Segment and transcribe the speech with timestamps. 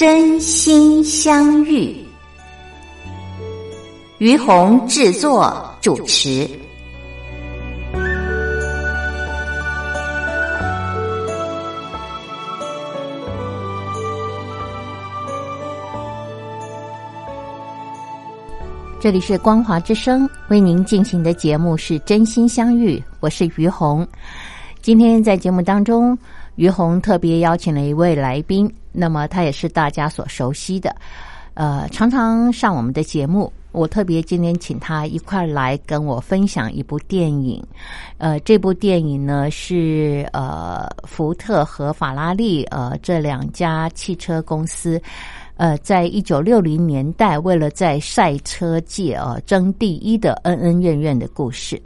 [0.00, 1.94] 真心相遇，
[4.16, 6.48] 于红制作主持。
[18.98, 24.08] 这里是光华之声为您进行的节目是真心相遇，我是于红。
[24.80, 26.16] 今天在节目当中，
[26.54, 28.74] 于红特别邀请了一位来宾。
[28.92, 30.94] 那么他也是大家所熟悉的，
[31.54, 33.52] 呃，常常上我们的节目。
[33.72, 37.64] 我特别今天请他一块来跟我分享一部电影，
[38.18, 45.00] 呃，这部电影呢是呃福特和法拉利呃这两家汽车公司。
[45.60, 51.78] 呃，在一九六零年代，为了在赛车界啊争第一的恩恩怨怨的故事。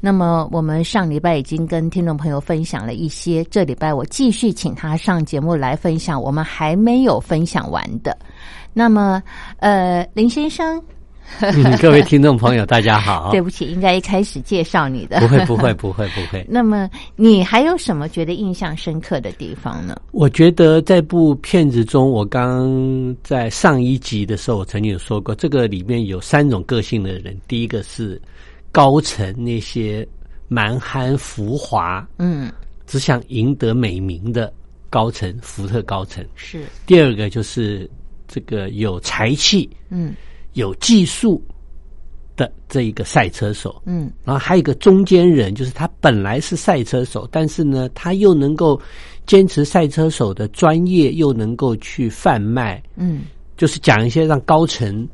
[0.00, 8.18] 那么，我们上礼拜已经跟听众朋友分享了一些，这礼拜我继续请他上节目来分享我们还没有分享完的。
[8.72, 9.22] 那么，
[9.58, 10.82] 呃，林先生。
[11.80, 13.30] 各位听众朋友，大家好。
[13.32, 15.20] 对不起，应该一开始介绍你的。
[15.20, 16.44] 不会，不会，不会，不会。
[16.50, 20.00] 那么，你还有什么觉得印象深刻的地方呢？
[20.10, 27.38] 我觉得这部片子中，我刚在上一集的时候，我曾经有说过，这个里面有三种个性的人。
[27.48, 28.20] 第一个是
[28.72, 30.06] 高层那些
[30.48, 32.52] 蛮憨浮华，嗯，
[32.86, 34.52] 只想赢得美名的
[34.90, 36.64] 高层，福特高层是。
[36.86, 37.88] 第二个就是
[38.28, 40.14] 这个有才气，嗯。
[40.54, 41.42] 有技术
[42.36, 48.80] 的这一个赛车手，嗯，然后还有一个中间人，就是他本来是赛车手，但是呢，他又能够
[49.26, 53.22] 坚持赛车手的专业，又能够去贩卖，嗯，
[53.56, 55.06] 就是讲一些让高层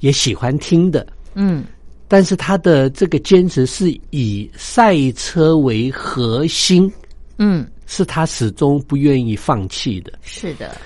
[0.00, 1.64] 也喜欢听的，嗯，
[2.06, 6.92] 但是他的这个坚持是以赛车为核心，
[7.38, 10.76] 嗯，是他始终不愿意放弃的，是的。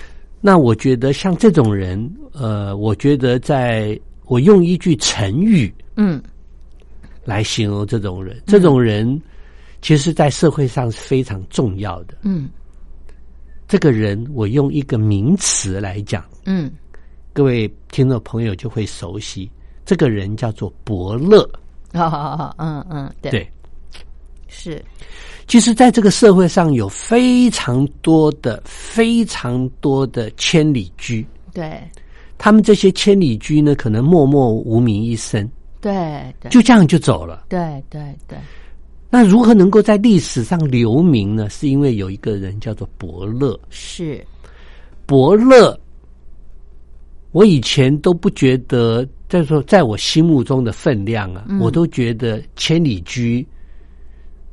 [0.41, 6.22] 那我觉得像这种人，呃，我觉得在我用一句成语，嗯，
[7.24, 9.20] 来形容这种人，这种人
[9.80, 12.19] 其实，在社会上是非常重要的。
[12.22, 12.50] 嗯，
[13.66, 16.70] 这个人我用一个名词来讲，嗯，
[17.32, 19.50] 各位听众朋友就会熟悉，
[19.86, 21.48] 这个人叫做伯乐。
[21.94, 23.50] 好好好，嗯嗯，对，
[24.47, 24.84] 是。
[25.47, 31.26] 其实，在这个社会上有非常多的、非常多的千里驹。
[31.54, 31.80] 对，
[32.38, 35.48] 他们这些千里驹呢，可能默默无名一生。
[35.80, 35.92] 对，
[36.41, 37.44] 对就这样就走了。
[37.48, 38.38] 对对对。
[39.08, 41.48] 那如何能够在历史上留名呢？
[41.48, 43.58] 是因为有一个人叫做伯乐。
[43.70, 44.24] 是
[45.06, 45.78] 伯乐，
[47.30, 53.47] 我以前都不觉得，在说在我心目中的分量啊，我都觉得千里驹。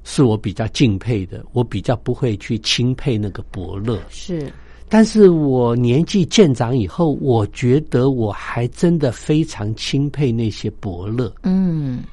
[0.05, 4.01] 是我比较敬佩的，我比较不会去钦佩那个伯乐。
[4.09, 4.51] 是，
[4.89, 11.33] 但是我年纪渐长以后，我觉得我还真的非常钦佩那些伯乐。
[11.43, 12.03] 嗯，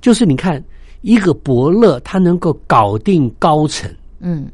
[0.00, 0.62] 就是你看，
[1.00, 3.90] 一个伯乐，他能够搞定高层，
[4.20, 4.46] 嗯，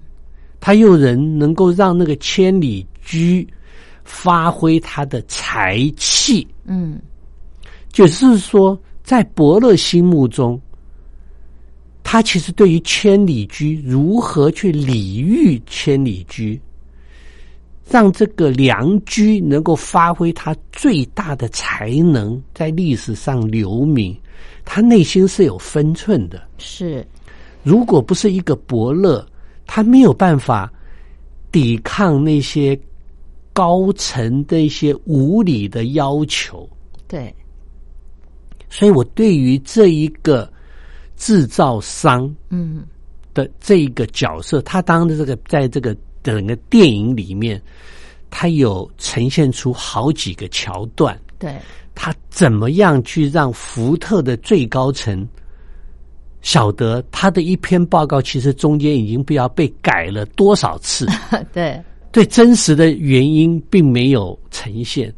[0.61, 3.47] 他又人能够让那个千里驹
[4.05, 7.01] 发挥他的才气，嗯，
[7.93, 10.61] 就是说，在伯乐心目中。
[12.07, 16.61] 他其实对于千里驹如何去礼遇千里驹，
[17.89, 24.17] 让这个良驹能够发挥他最大的才能，在历史上留名，
[24.65, 26.43] 他内心是有分寸的。
[26.59, 27.07] 是，
[27.63, 29.27] 如果不是一个伯乐，
[29.67, 30.73] 他没有办法
[31.53, 32.79] 抵抗那些
[33.53, 36.69] 高层的一些无理的要求。
[37.07, 37.35] 对，
[38.69, 40.51] 所以我对于这一个。
[41.17, 42.83] 制造商，嗯，
[43.33, 47.63] 的这一个角色，他当的这个，在这个整个电影里面，
[48.31, 51.17] 它有呈现出好几个桥段。
[51.39, 51.55] 对，
[51.95, 55.29] 他怎么样去让福特的最高层
[56.43, 61.07] 晓得他的一篇报告，其实中间已经不知道被改了多少次。
[61.53, 61.81] 对，
[62.11, 65.13] 对，真实的原因并没有呈现。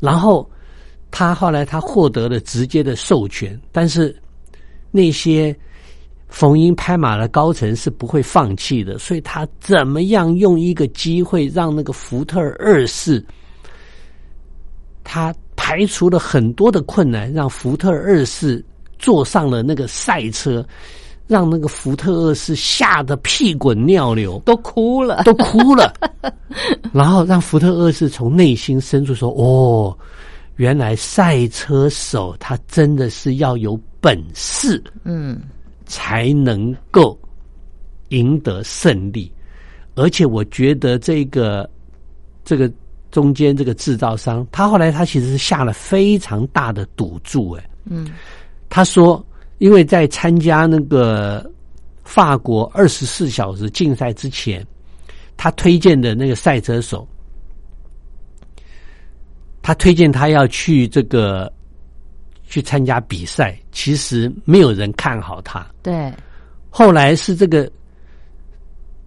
[0.00, 0.48] 然后
[1.10, 4.16] 他后来他获得了直接的授权，但是
[4.90, 5.54] 那些
[6.32, 13.24] 逢迎拍马的高层是不会放弃的，所以他怎么样用一个机会让那个福特二世，
[15.04, 18.64] 他排除了很多的困难，让福特二世
[18.98, 20.66] 坐上了那个赛车。
[21.28, 25.94] 让那个福特二世吓得屁滚尿流，都哭了，都哭了。
[26.92, 29.96] 然后让福特二世从内心深处说：“哦，
[30.56, 35.40] 原来赛车手他真的是要有本事，嗯，
[35.92, 37.18] 才能够
[38.08, 39.30] 赢得胜利。
[39.94, 41.68] 而且我觉得这个
[42.42, 42.72] 这个
[43.10, 48.10] 中间这个制造商，他后来他其实是下了非常大的赌注，哎，嗯，
[48.70, 49.22] 他说。”
[49.62, 51.48] 因为在参加那个
[52.02, 54.66] 法国二十四小时竞赛之前，
[55.36, 57.06] 他推荐的那个赛车手，
[59.62, 61.52] 他推荐他要去这个
[62.52, 65.66] 去参加比赛，其实没有人看好他。
[65.82, 66.12] 对，
[66.68, 67.66] 后来是这个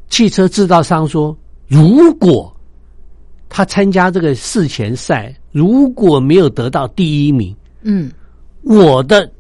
[0.10, 1.38] 汽车制造商说，
[1.68, 2.52] 如果
[3.48, 8.12] 他参加这个事前赛，如果没有得到第一名，嗯，
[8.64, 9.32] 我的。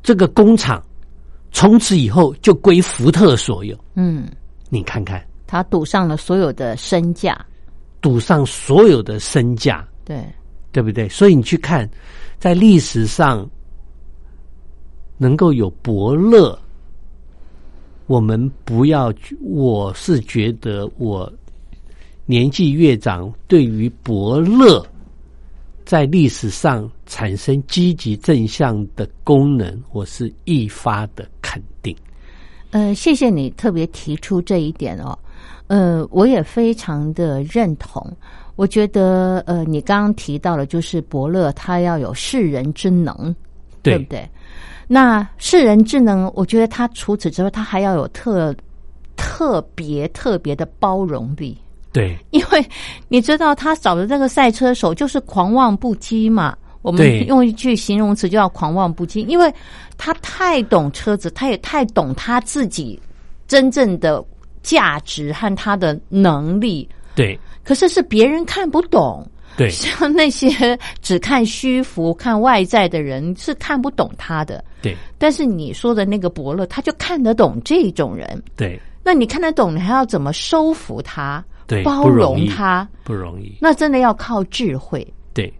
[0.00, 0.80] 这个工厂
[1.50, 3.76] 从此以后就归福特所有。
[3.94, 4.28] 嗯，
[4.68, 7.44] 你看看，他赌上了所有的身价，
[8.00, 10.24] 赌上所有的身价，对
[10.72, 11.08] 对不对？
[11.08, 11.88] 所以你去看，
[12.40, 13.48] 在历史上
[15.18, 16.58] 能够有伯乐，
[18.06, 19.12] 我们不要。
[19.40, 21.32] 我是觉得，我
[22.26, 24.84] 年纪越长，对于伯乐。
[25.84, 31.94] 在历史上产生积极正向的功能，我是一发的肯定。
[32.70, 35.18] 呃，谢谢你特别提出这一点哦。
[35.66, 38.00] 呃，我也非常的认同。
[38.56, 43.34] 我觉得，呃，你刚刚提到了，就是伯乐他要有世人之能，
[43.82, 44.28] 对不对？
[44.86, 48.54] 那世人之能，我觉得他除此之外，他还要有特
[49.16, 51.56] 特别特别的包容力。
[51.92, 52.66] 对，因为
[53.08, 56.56] 你知道他找的这个赛车手就是狂妄不羁嘛。
[56.82, 59.52] 我们用一句形容词就叫狂妄不羁，因为
[59.96, 63.00] 他太懂车子，他也太懂他自己
[63.46, 64.22] 真正的
[64.62, 66.88] 价值和他的能力。
[67.14, 69.26] 对，可是是别人看不懂。
[69.54, 74.64] 对，像那些只看虚浮、看外在的人是看不懂他的。
[74.80, 78.42] 对，但是你说的那个伯乐，他就看得懂这种人。
[78.56, 81.44] 对，那你看得懂，你还要怎么收服他？
[81.66, 85.06] 对，包容他不容易，那真的要靠智慧。
[85.34, 85.52] 对，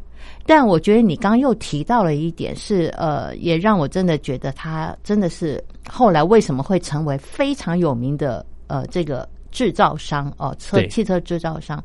[0.47, 11.81] 但我觉得你刚刚又提到了一点，是呃，也让我真的觉得他真的是后来为什么会成为非常有名的呃这个制造商哦，车汽车制造商，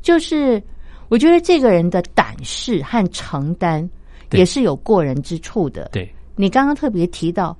[0.00, 0.62] 就是
[1.08, 3.88] 我觉得这个人的胆识和承担
[4.30, 5.88] 也是有过人之处的。
[5.92, 7.56] 对，你刚刚特别提到。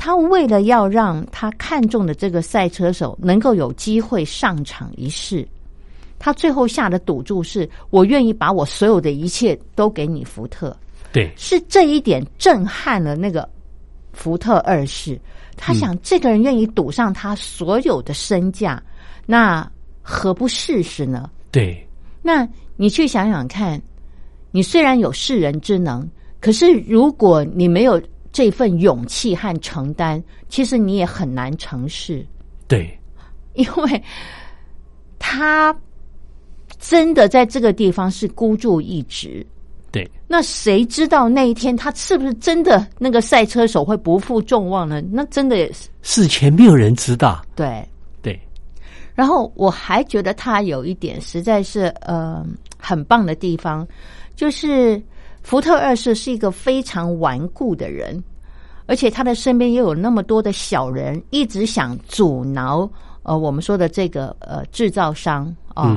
[0.00, 5.44] 他为了要让他看中的这个赛车手能够有机会上场一试，
[6.20, 10.76] 他最后下的赌注是：我愿意把我所有的一切都给你，福特。
[11.12, 13.48] 对，是这一点震撼了那个
[14.12, 15.20] 福特二世。
[15.58, 18.82] 他想，这个人愿意赌上他所有的身价，
[19.26, 21.28] 那何不试试呢？
[21.52, 21.86] 对，
[22.22, 23.78] 那你去想想看，
[24.50, 26.08] 你虽然有世人之能，
[26.40, 28.00] 可是如果你没有。
[28.30, 32.24] 这份勇气和承担，其实你也很难成事。
[32.68, 32.96] 对，
[33.54, 34.02] 因为
[35.18, 35.74] 他
[36.78, 39.44] 真的在这个地方是孤注一掷。
[40.28, 45.00] 对，那谁知道那一天他是不是真的那个赛车手会不负众望呢？
[45.10, 47.42] 那真的也是事前没有人知道。
[47.56, 47.82] 对
[48.22, 48.38] 对，
[49.14, 52.44] 然后我还觉得他有一点实在是呃
[52.78, 53.86] 很棒的地方，
[54.36, 55.02] 就是。
[55.40, 58.22] 福特二世是一个非常顽固的人，
[58.84, 62.90] 而且他的身边又有那么多的小人，一直想阻挠
[63.22, 65.96] 呃我们说的这个呃制造商啊，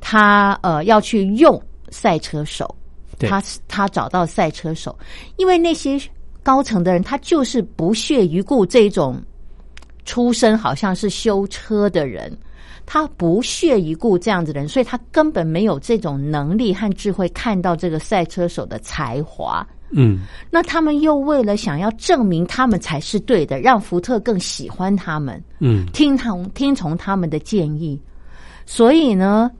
[0.00, 2.72] 他呃要去用赛车手，
[3.18, 4.96] 他他找到赛车手，
[5.36, 6.00] 因为那些
[6.42, 9.22] 高层的人他就是不屑于顾这种
[10.04, 12.36] 出身好像是修车的人。
[12.86, 19.66] 他不屑一顾这样子的人，所以他根本没有这种能力和智慧看到这个赛车手的才华。
[19.88, 20.18] 嗯，
[20.50, 27.98] 那他们又为了想要证明他们才是对的，让福特更喜欢他们，嗯，听从听从他们的建议，
[28.66, 29.50] 所以呢，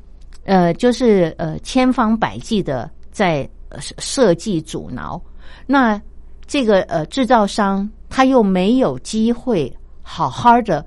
[0.45, 5.19] 呃，就是呃千方百计的在设计阻挠。
[5.65, 5.99] 那
[6.47, 10.85] 这个呃制造商他又没有机会好好的。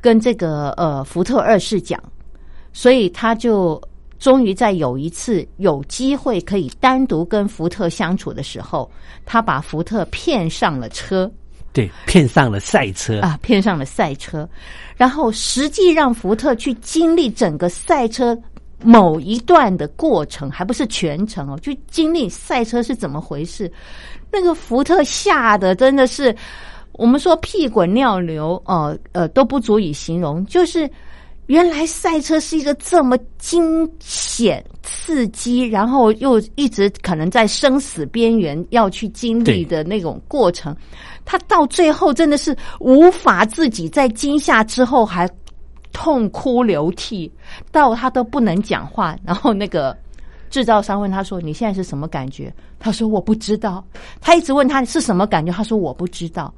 [0.00, 2.00] 跟这个呃福特二世讲，
[2.72, 3.82] 所以他就
[4.20, 8.88] 终于在有一次有机会可以单独跟福特相处的时候，
[9.26, 11.28] 他把福特骗上了车。
[11.72, 14.48] 对，骗上了赛车啊，骗上了赛车，
[14.96, 18.40] 然后实际让福特去经历整个赛车
[18.82, 23.70] 某一段的过程，还不是全程哦，就经历赛车是怎么回事。
[24.30, 26.34] 那个福特吓得真的是，
[26.92, 30.88] 我们说屁滚尿流哦，呃，都不足以形容，就是。
[31.48, 40.76] 原来赛车是一个这么惊险、刺激，然后又一直可能在生死边缘要去经历的那种过程。
[41.24, 45.26] 他到最后真的是无法自己在惊吓之后还
[45.92, 47.30] 痛哭流涕，
[47.70, 49.16] 到他都不能讲话。
[49.24, 49.96] 然后那个
[50.50, 53.84] 制造商问他说：“你现在是什么感觉？”他说：“我不知道。”
[54.20, 56.52] 他一直问他是什么感觉，他说：“我不知道。”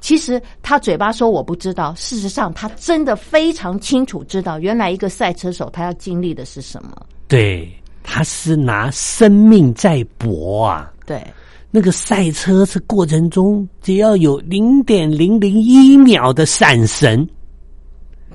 [0.00, 6.90] 其实他嘴巴说我不知道，事实上他真的非常清楚知道，原来一个赛车手他要经历的是什么。
[7.28, 7.70] 对，
[8.02, 10.92] 他是拿生命在搏啊！
[11.06, 11.24] 对，
[11.70, 17.26] 那个赛车是过程中只要有零点零零一秒的闪神，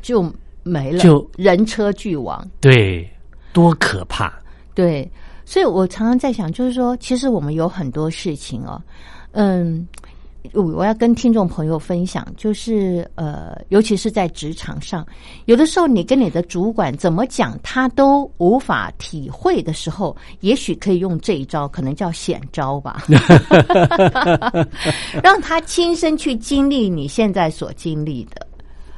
[0.06, 0.32] 就
[0.62, 2.48] 没了，就人车俱亡。
[2.62, 3.10] 对，
[3.52, 4.32] 多可怕！
[4.76, 5.10] 对，
[5.46, 8.80] 所以我常常在想，就是说，其实我们有很多事情哦，
[9.32, 9.88] 嗯。
[10.54, 15.04] 我要跟听众朋友分享，就是呃，尤其是在职场上，
[15.46, 23.04] 有的时候你跟你的主管怎么讲，他都无法体会的时候，也许可以用这一招，可能叫险招吧，
[25.24, 28.46] 让他亲身去经历你现在所经历的。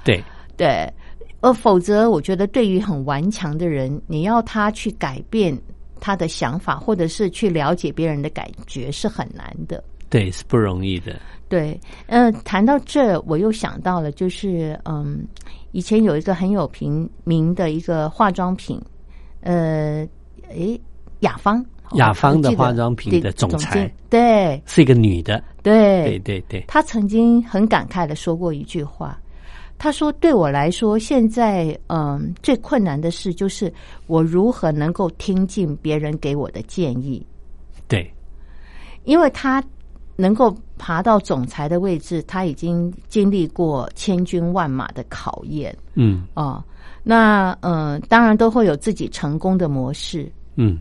[0.03, 0.21] 对
[0.57, 0.93] 对，
[1.41, 5.57] 呃，否则我觉得对于很顽强的人，你要他去改变
[5.99, 9.83] 他的想法，或者是去了解别人的感觉，是很难的。
[10.09, 11.19] 对，是不容易的。
[11.49, 15.25] 对，嗯，谈到这，我又想到了，就是嗯，
[15.71, 18.81] 以前有一个很有名名的一个化妆品，
[19.41, 20.07] 呃，
[20.49, 20.79] 诶，
[21.19, 21.63] 雅芳，
[21.93, 29.17] 雅芳的化妆品的总裁，对，是一个女的，对，对对对，她曾经很感慨的说过一句话，
[29.77, 33.71] 她说：“对我来说，现在嗯，最困难的事就是
[34.07, 37.25] 我如何能够听进别人给我的建议。”
[37.87, 38.11] 对，
[39.03, 39.63] 因为他。
[40.19, 45.77] 能够爬到总裁的位置，他已经经历过千军万马的考验。
[45.93, 46.59] 嗯，哦，
[47.03, 50.27] 那嗯，当然都会有自己成功的模式。
[50.55, 50.79] 嗯，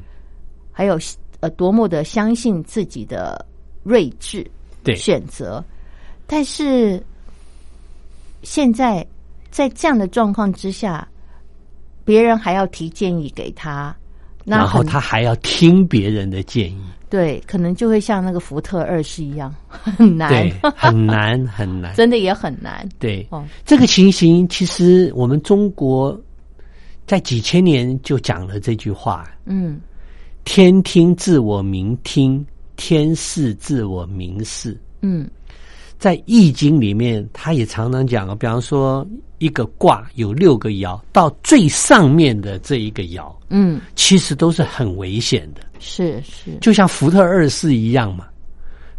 [0.72, 0.98] 还有
[1.40, 3.44] 呃，多么的相信自己的
[3.84, 4.50] 睿智，
[4.82, 5.62] 对选择。
[6.26, 6.98] 但是
[8.46, 9.04] 现在
[9.50, 11.06] 在这样的状况之下，
[12.04, 13.94] 别人还要提建议给他，
[14.44, 16.78] 然后他还要听别人的建议。
[17.10, 22.88] 对，可能就会像那个福特二世一样 很难，很难， 很难，真的也很难。
[23.00, 26.16] 对，哦，这个情形其实我们中国
[27.04, 29.28] 在几千年就讲了这句话。
[29.44, 29.80] 嗯，
[30.44, 34.80] 天听自我明听，天视自我明视。
[35.02, 35.28] 嗯，
[35.98, 39.06] 在易经里面，他也常常讲啊，比方说
[39.38, 45.62] 一个卦有六个爻，到最上面的这一个爻，嗯，其实都是很危险的。
[45.78, 48.26] 是是，就像福特二世一样嘛，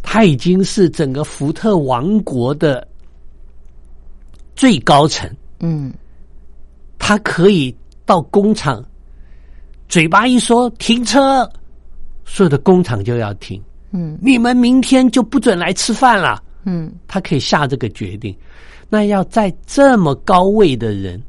[0.02, 2.88] 他已经是整个福特王国的
[4.56, 5.30] 最高层。
[5.60, 5.94] 嗯，
[6.98, 7.76] 他可以
[8.06, 8.84] 到工厂，
[9.88, 11.50] 嘴巴一说停车，
[12.26, 13.62] 所有的工厂就要停。
[13.92, 16.44] 嗯，你们明天就不准来吃饭了。
[16.68, 18.36] 嗯，他可以下这个决定。
[18.90, 21.22] 那要在这么高位的人。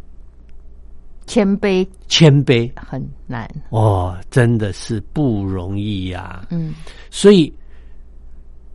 [1.27, 6.47] 谦卑，谦卑很难哦，真的是不容易呀。
[6.51, 6.73] 嗯，
[7.11, 7.53] 所以，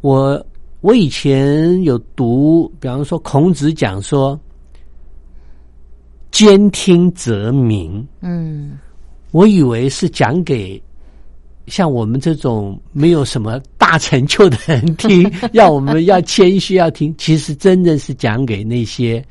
[0.01, 0.45] 我
[0.81, 4.39] 我以前有读，比方说孔子讲说
[6.29, 8.07] “兼听则明”。
[8.21, 8.77] 嗯，
[9.31, 10.79] 我以为是讲给
[11.67, 17.13] 像我们这种没有什么大成就的人听， 要我们要谦虚要听。
[17.17, 19.23] 其实真的是讲给那些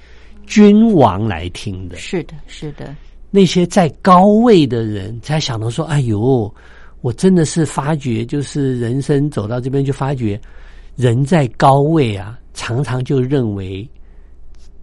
[0.46, 1.96] 君王来听的。
[1.96, 2.94] 是的，是的。
[3.30, 6.54] 那些在高位的人才想到说：“哎呦，
[7.00, 10.40] 我真的是发觉，就是人生走到这边就发觉，
[10.96, 13.88] 人在高位啊，常常就认为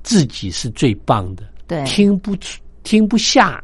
[0.02, 3.64] 自己是最棒的，对，听不出、听不下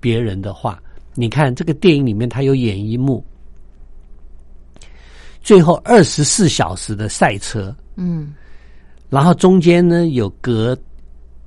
[0.00, 0.82] 别人的话。
[1.14, 3.24] 你看这个电影里面，他有演一幕，
[5.42, 8.34] 最后二十四小时的赛车，嗯，
[9.08, 10.76] 然后中间呢有隔，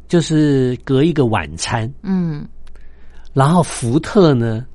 [0.07, 2.47] 就是隔一个晚餐，嗯。”
[3.33, 4.65] 然后福特呢，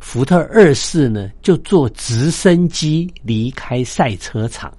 [0.00, 4.72] 福特二世呢就坐直升机离开赛车场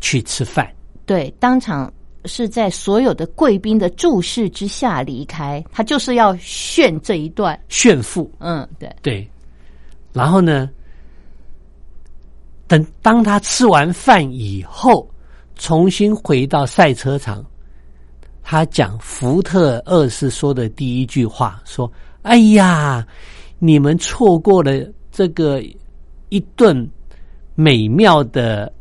[0.00, 0.68] 去吃饭。
[1.06, 1.92] 对，当场
[2.26, 8.30] 是在所有的贵宾的注视之下离开，他就是要炫这一段炫富。
[8.38, 9.30] 嗯，对对。
[10.12, 10.70] 然后呢，
[12.66, 15.08] 等当他吃完饭以后，
[15.56, 17.44] 重新回到赛车场，
[18.42, 21.90] 他讲福特二世说的第一句话说
[22.22, 23.06] ：“哎呀，
[23.58, 25.62] 你们错过了这个
[26.28, 26.88] 一顿
[27.54, 28.72] 美妙的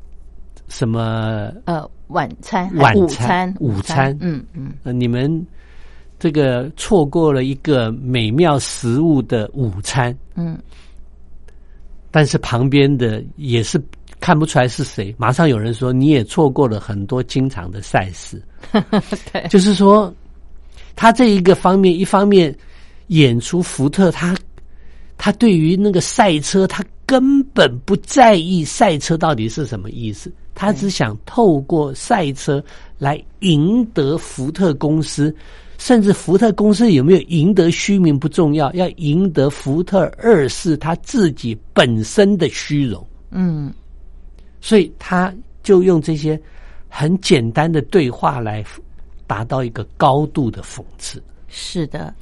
[0.68, 5.46] 什么呃。”晚餐，晚餐，午餐，嗯嗯，你们
[6.20, 10.58] 这个错过了一个美妙食物的午餐，嗯，
[12.12, 13.82] 但是旁边的也是
[14.20, 18.42] 看不出来是谁，马上有人说你也错过了很多经常的赛事，
[19.34, 20.14] 对，就是说
[20.96, 22.56] 他这一个方面，一方面
[23.08, 24.36] 演出福特，他
[25.18, 30.32] 他对于那个赛车，他根本不在意赛车到底是什么意思。
[30.56, 32.64] 他只想透过赛车
[32.98, 35.36] 来赢得福特公司，
[35.78, 43.06] 甚至福特公司有没有赢得虚名不重要，要赢得福特二世他自己本身的虚荣。
[43.32, 43.74] 嗯，
[44.62, 45.34] 所以他
[45.64, 46.40] 就用这些
[46.88, 48.64] 很简单的对话来
[49.26, 51.22] 达到一个高度的讽刺。
[51.48, 52.14] 是的，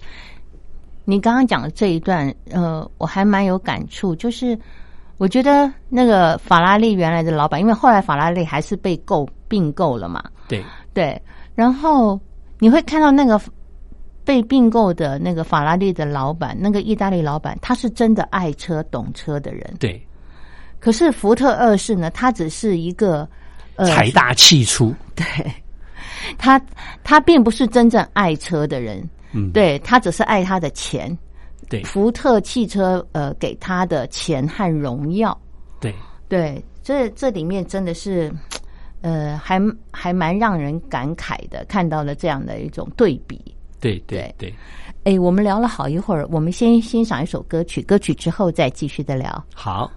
[1.03, 4.57] 你刚刚讲的这一段，呃，我还蛮有感触，就是。
[5.21, 10.23] 我觉得那个法拉利原来的老板，因为后来法拉利还是被购并购了嘛。
[10.47, 11.21] 对对，
[11.53, 12.19] 然后
[12.57, 13.39] 你会看到那个
[14.25, 19.75] 被并购的那个法拉利的老板，那个意大利老板，他是真的爱车懂车的人。
[19.79, 20.03] 对，
[20.79, 23.29] 可是福特二世呢，他只是一个
[23.77, 24.91] 财大气粗。
[25.13, 25.23] 对，
[26.39, 26.59] 他
[27.03, 29.07] 他并不是真正爱车的人。
[29.33, 31.15] 嗯，对他只是爱他的钱。
[31.69, 35.37] 对福特汽车呃给他的钱和荣耀，
[35.79, 35.93] 对
[36.27, 38.31] 对，这这里面真的是
[39.01, 39.59] 呃还
[39.91, 43.39] 还蛮让人感慨的，看到了这样的一种对比。
[43.79, 44.53] 对对对，
[45.05, 49.43] 哎，我们聊了好一会儿，我们先欣赏一首歌曲，歌曲之后再继续的聊。
[49.55, 49.91] 好。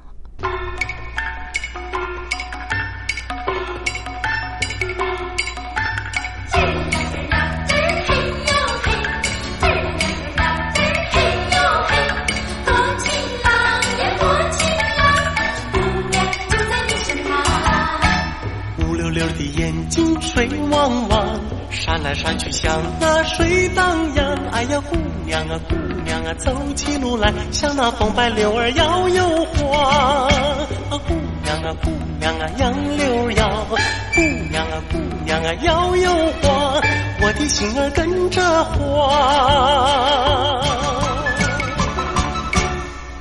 [20.47, 24.37] 水汪汪，闪来闪去像那水荡漾。
[24.53, 30.29] 哎呀，姑娘啊，姑娘啊，走起路来像那风摆柳儿摇又晃。
[30.29, 33.67] 啊，姑娘啊，姑娘啊，杨柳摇。
[33.71, 36.11] 姑娘啊，姑娘啊，摇又
[36.43, 36.83] 晃，
[37.23, 38.75] 我的心儿跟着晃。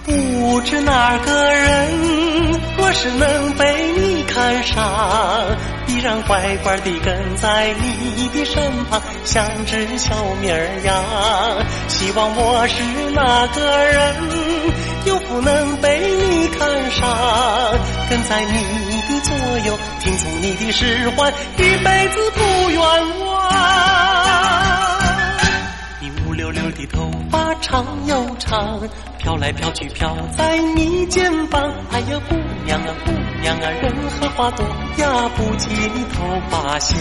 [0.05, 1.89] 不知哪个人，
[2.77, 4.83] 若是能被你看上。
[5.87, 10.95] 依然乖乖地跟在你的身旁，像只小绵羊。
[11.87, 12.81] 希望我是
[13.13, 14.15] 那个人，
[15.05, 17.07] 又不能被你看上，
[18.09, 18.53] 跟在你
[19.09, 22.79] 的左右，听从你的使唤，一辈子不冤
[23.25, 23.51] 枉。
[25.99, 28.79] 你乌溜溜的头发长又长，
[29.23, 31.63] 飘来飘去飘在你肩膀。
[31.91, 34.65] 哎呀，姑娘啊，姑娘啊，人和花朵
[34.97, 36.99] 呀不及你头发香。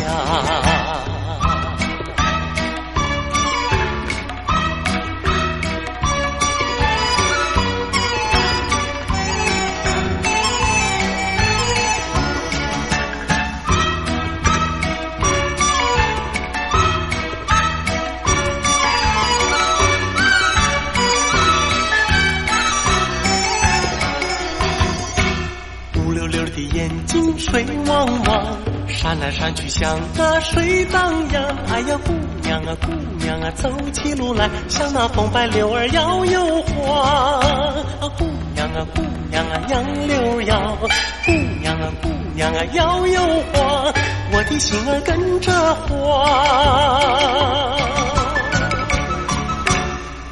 [26.83, 31.45] 眼睛水汪汪，闪来闪去像那水荡漾。
[31.71, 32.91] 哎呀，姑娘啊，姑
[33.25, 37.39] 娘啊，走起路来像那风摆柳儿摇又晃。
[37.39, 40.77] 啊，姑娘啊，姑娘啊，杨柳摇。
[41.25, 43.21] 姑娘啊，姑娘啊，摇又
[43.53, 43.95] 晃，
[44.33, 45.53] 我的心儿跟着
[45.87, 45.89] 晃。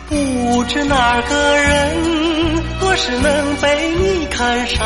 [0.08, 1.94] 不知哪个人，
[2.80, 4.84] 若是能被你看上。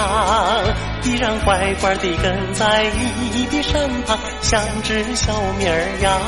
[1.05, 2.85] 依然乖乖地跟在
[3.31, 6.19] 你的身旁，像只小绵羊。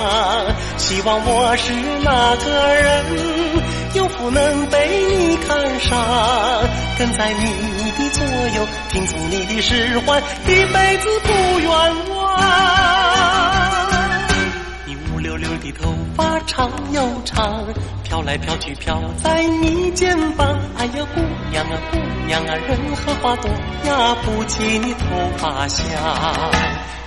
[0.77, 1.73] 希望我是
[2.05, 3.05] 那个人，
[3.95, 5.99] 有福能被你看上，
[6.99, 8.23] 跟在你的左
[8.55, 11.71] 右，听从你的使唤，一辈子不冤
[12.11, 12.43] 枉。
[14.85, 17.65] 你乌溜溜的头发长又长，
[18.09, 20.47] 飘来飘去飘在你肩膀。
[20.79, 23.51] 哎呀，姑娘啊，姑娘啊，人和花朵
[23.85, 25.85] 压不起你头发香。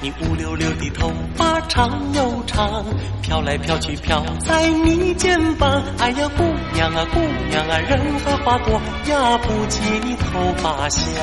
[0.01, 2.83] 你乌溜溜的头发长又长，
[3.21, 5.81] 飘来飘去飘在你肩膀。
[5.99, 11.13] 哎呀，姑娘啊姑娘啊，人和花朵压不起你头发香。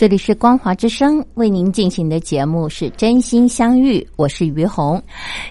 [0.00, 4.98] 这里是光华之声为您进行的节目是真心相遇，我是于红。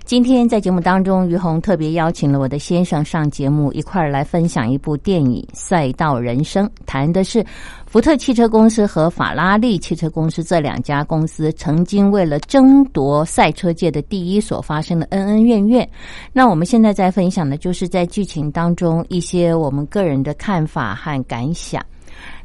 [0.05, 7.45] 今天在节目当中，于红特别邀请了我的先生上节目，一块儿来分享一部电影《赛道人生》，谈的是
[7.85, 15.88] 福特汽车公司和法拉利汽车公司这两家公司曾经为了争夺赛车界的第一所发生的恩恩怨怨。
[16.33, 21.85] 那我们现在在分享的就是在剧情当中一些我们个人的看法和感想。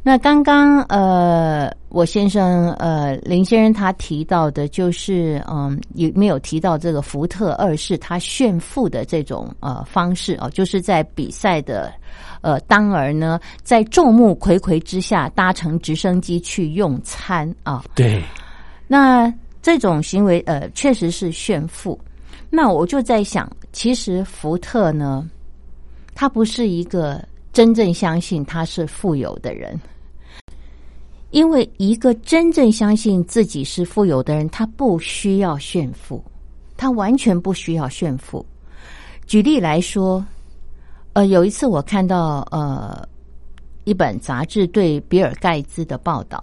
[0.06, 11.90] 那刚刚呃，我先生呃林先生他提到的，就是嗯，有没有提到这个福特二世他炫富的这种呃方式哦，就是在比赛的
[12.42, 17.82] 呃当儿呢，在众目睽睽之下搭乘直升机去用餐啊？
[17.94, 18.22] 对。
[18.86, 21.98] 那这种行为呃，确实是炫富。
[22.50, 25.26] 那我就在想，其实福特呢，
[26.14, 29.80] 他不是一个真正相信他是富有的人。
[31.34, 36.22] 因为一个真正相信自己是富有的人，他不需要炫富，
[36.76, 38.46] 他完全不需要炫富。
[39.26, 40.24] 举例来说，
[41.12, 43.04] 呃，有一次我看到呃
[43.82, 46.40] 一本杂志对比尔盖茨的报道，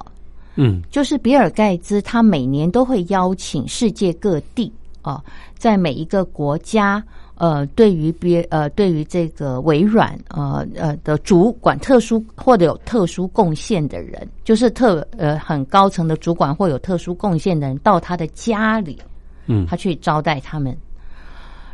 [0.55, 4.69] 嗯，就是比尔盖茨他每年都会邀请世界各地
[5.03, 5.23] 哦，
[5.57, 7.01] 在每一个国家。
[7.41, 19.01] 呃，对于别呃，对于这个微软呃呃的主管特殊或者有特殊贡献的人，就是特呃很高层的主管或有特殊贡献的人，到他的家里，
[19.47, 20.77] 嗯，他去招待他们。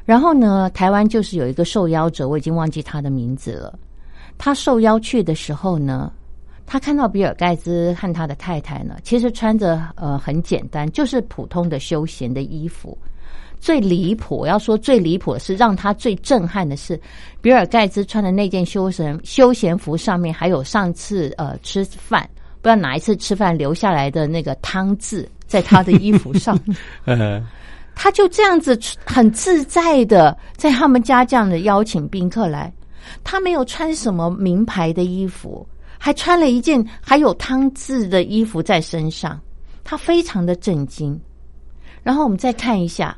[0.06, 3.78] 然后呢，台湾就是有一个受邀者，我已经忘记他的名字了。
[4.38, 6.10] 他受邀去的时候呢，
[6.66, 12.98] 他看到比尔盖茨和他的太太呢，其实穿着呃很简单，就是普通的休闲的衣服。
[13.60, 17.00] 最离谱，我要说最离谱的是，让他最震撼的是，
[17.42, 22.30] 比尔盖茨穿的那件休闲休闲服上面还有上次呃吃饭，
[22.62, 26.58] 不知道哪一次吃饭留下来的那个汤渍在他的衣服上。
[27.06, 27.46] 呃，
[27.96, 32.72] 他就这样子很自在的在他们家这样的邀请宾客来，
[33.24, 35.68] 他没有穿什么名牌的衣服，
[35.98, 39.40] 还穿了一件还有汤渍的衣服在身上，
[39.84, 41.20] 他非常的震惊。
[42.04, 43.18] 然后我们再看一下。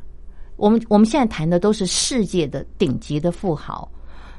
[0.59, 3.89] 我们我们现在谈的都是世界的顶级的富豪，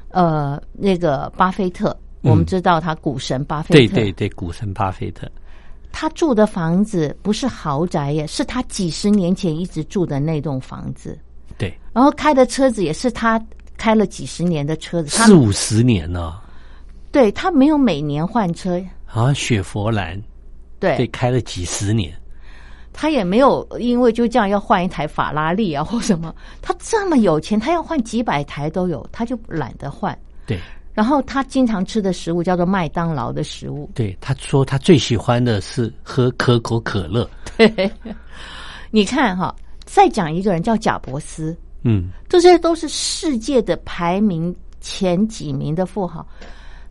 [0.09, 5.29] 呃，那个巴菲特，我们知道他股神巴菲特，对对对，股神巴菲特，
[5.91, 11.17] 他住的房子不是豪宅耶，是他几十年前一直住的那栋房子，
[11.57, 13.43] 对，然后开的车子也是他
[13.75, 16.39] 开了几十年的车子，四五十年了，
[17.11, 20.21] 对他没有每年换车啊，雪佛兰，
[20.79, 22.15] 对，开了几十年。
[22.93, 30.17] 他也没有因为就这样要换一台法拉利啊或什么， 他这么有钱，他要换几百台都有，他就懒得换。
[30.45, 30.59] 对，
[30.93, 33.89] 然后他经常吃的食物叫做麦当劳的食物。
[33.95, 37.29] 对，他说他最喜欢的是喝可口可乐。
[37.57, 37.91] 对，
[38.89, 46.25] 你看哈，再讲一个人叫贾伯斯，嗯，这些都是世界的排名前几名的富豪。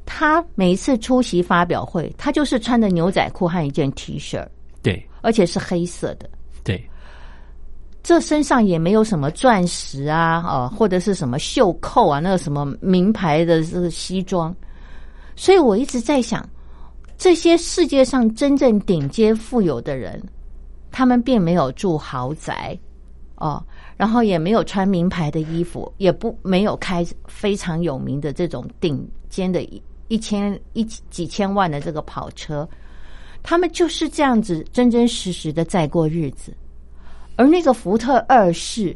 [0.06, 4.44] 他每一次出席发表会，他就是穿着牛仔裤和一件 T 恤。
[4.82, 5.06] 对。
[5.22, 6.26] 而且是黑色的，
[6.64, 6.82] 对，
[8.02, 14.56] 这身上也没有什么钻石啊，哦，或者是什么袖扣啊，那个什么名牌的这个西装，
[15.36, 16.42] 所以我一直在想，
[17.18, 20.18] 这些世界上真正顶尖富有的人，
[20.90, 22.74] 他们并没有住豪宅，
[23.34, 23.62] 哦，
[23.98, 32.66] 然后也没有穿名牌的衣服，也不没有开非常有名的这种顶尖的一一千一几千万的这个跑车。
[33.42, 36.52] 他们就是这样子真真实实的在过日子，
[37.36, 38.94] 而那个福特二世，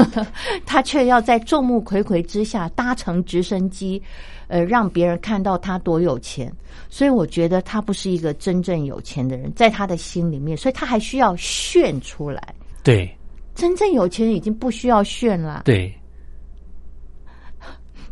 [0.64, 4.02] 他却要在众目睽睽之下搭乘直升机，
[4.48, 6.52] 呃，让别人看到他多有钱。
[6.88, 12.54] 所以我觉得他不是一个真正有钱的人，在他的心里面，所以他还需要炫出来。
[12.82, 13.14] 对，
[13.54, 15.62] 真正有钱人已经不需要炫了。
[15.64, 15.92] 对，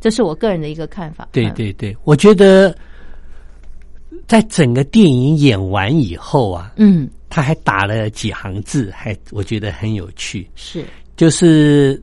[0.00, 1.28] 这是我个人的一个看法。
[1.32, 2.76] 对对对，我觉得。
[4.26, 10.48] 在整个电影演完以后啊，嗯，他还打了几行字，还我觉得很有趣。
[10.54, 10.84] 是，
[11.16, 12.02] 就是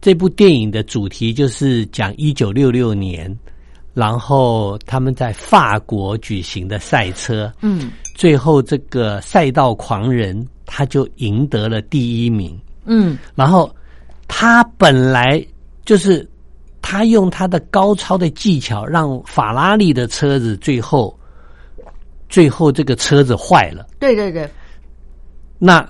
[0.00, 3.34] 这部电影的主题就是讲一九六六年，
[3.94, 13.74] 然后他们在法国举行的赛车，嗯，最后这个赛道狂人他就赢得了第一名，嗯，然后
[14.26, 15.44] 他本来
[15.84, 16.28] 就是
[16.80, 21.18] 他用他的高超的技巧，让法拉利的车子最后
[22.28, 23.86] 最后这个车子坏了。
[23.98, 24.48] 对对对，
[25.58, 25.86] 那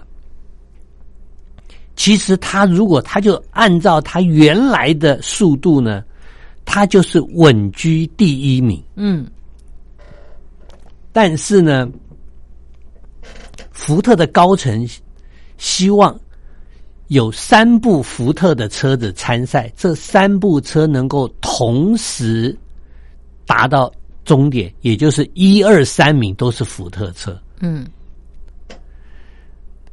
[1.94, 6.02] 其实他如果他就按照他原来的速度呢，
[6.64, 8.82] 他就是稳居第一名。
[8.96, 9.26] 嗯，
[11.12, 11.88] 但是呢，
[13.70, 14.88] 福特的高层
[15.58, 16.18] 希望。
[17.08, 22.54] 有三部福特的车子参赛，这三部车能够同时
[23.46, 23.90] 达到
[24.26, 27.40] 终点，也就是一二三名都是福特车。
[27.60, 27.86] 嗯，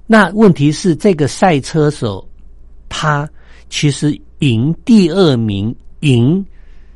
[0.05, 2.27] 那问题是这个赛车手
[2.89, 3.29] 他
[3.69, 6.45] 其实赢第二名赢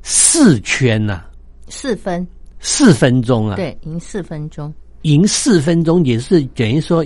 [0.03, 1.23] 四圈呐，
[1.69, 2.27] 四分
[2.59, 7.05] 四分钟啊，对，赢四分钟，赢四分钟也是等于说，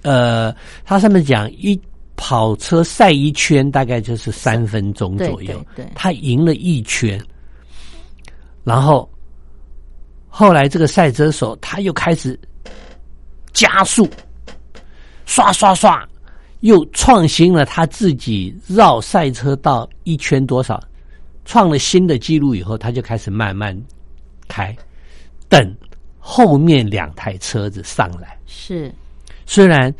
[0.00, 0.50] 呃，
[0.82, 1.78] 他上面讲一。
[2.20, 7.18] 跑车赛一圈大概就是三分钟左右，对，他赢了一圈，
[8.64, 9.08] 然后
[10.28, 12.38] 后来这个赛车手他又开始
[13.52, 14.10] 加速，
[15.26, 16.06] 刷刷刷，
[16.58, 20.82] 又创新了他自己绕赛车道一圈多少，
[21.44, 23.80] 创了新的记录以后，他就开始慢慢
[24.48, 24.76] 开，
[25.48, 25.72] 等
[26.18, 28.92] 后面两台车子上来，是
[29.46, 29.94] 虽然。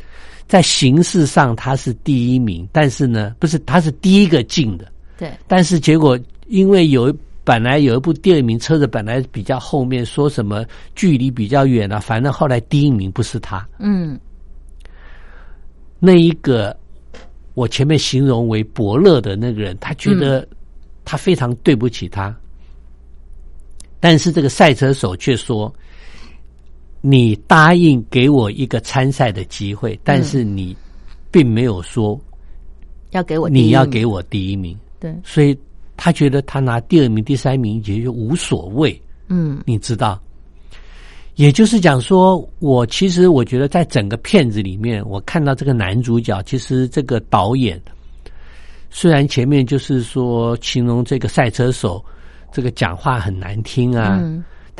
[0.49, 4.91] 在形式上他是第一名，但是呢，不是他是第一个进的。
[5.15, 5.31] 对。
[5.47, 13.63] 但是结果因为有本来有一部第二名车子本来比较后面，说什么距离比较远啊，反正后来第一名不是他。
[13.77, 14.19] 嗯。
[15.99, 16.75] 那一个
[17.53, 20.47] 我前面形容为伯乐的那个人，他觉得
[21.05, 22.35] 他非常对不起他，
[23.99, 25.71] 但是这个赛车手却说。
[27.01, 30.75] 你答应给我一个参赛的机会，但是你
[31.31, 32.19] 并没有说
[33.11, 34.77] 要给我，你要给我第一名。
[34.99, 35.57] 对，所以
[35.95, 39.01] 他觉得他拿第二名、第三名也就无所谓。
[39.29, 40.19] 嗯，你知道，
[41.35, 47.81] 也就是讲说，我其实我觉得在整个片子里面，我看到这个男主角，其实这个导演
[48.89, 52.03] 虽然前面就是说形容这个赛车手
[52.51, 54.21] 这个讲话很难听啊。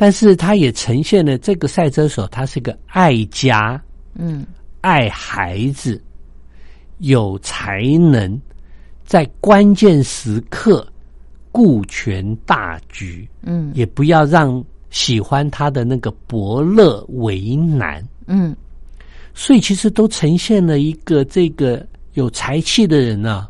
[0.00, 3.78] 但是他也呈现了这个赛车手，他是个爱家，
[4.14, 4.46] 嗯，
[4.80, 6.02] 爱孩子，
[7.00, 8.40] 有才能，
[9.04, 10.90] 在关键时刻
[11.52, 18.56] 顾全大局，嗯，也不要让喜欢他的那个伯乐为难，嗯，
[19.34, 23.46] 所以其实都呈现了一个这个有才气的人呢，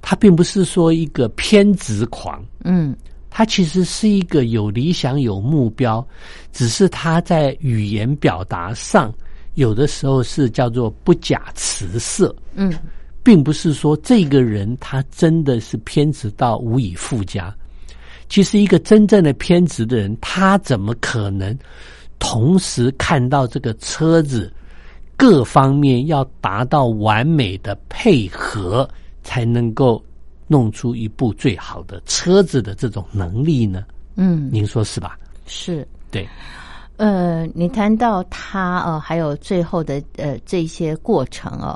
[0.00, 2.94] 他并不是说一个偏执狂，嗯。
[3.34, 6.06] 他其实是一个有理想、有目标，
[6.52, 9.10] 只是他在语言表达上
[9.54, 12.34] 有的时候是叫做不假辞色。
[12.54, 12.74] 嗯，
[13.22, 17.54] 并不是说这个人他真的是偏执到无以复加。
[18.28, 21.58] 其实，一个真正的偏执的人，他怎么可能
[22.18, 24.52] 同时看到这个车子
[25.16, 28.86] 各方面要达到完美的配合，
[29.22, 30.02] 才能够？
[30.52, 33.82] 弄出一部最好的车子的这种能力呢？
[34.16, 35.18] 嗯，您说是吧？
[35.46, 36.28] 是，对。
[36.98, 41.72] 呃，你谈到他呃，还有最后的呃这些过程哦，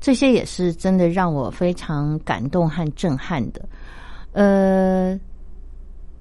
[0.00, 3.60] 这些也是真的让我非常感动和震撼的。
[4.32, 5.18] 呃，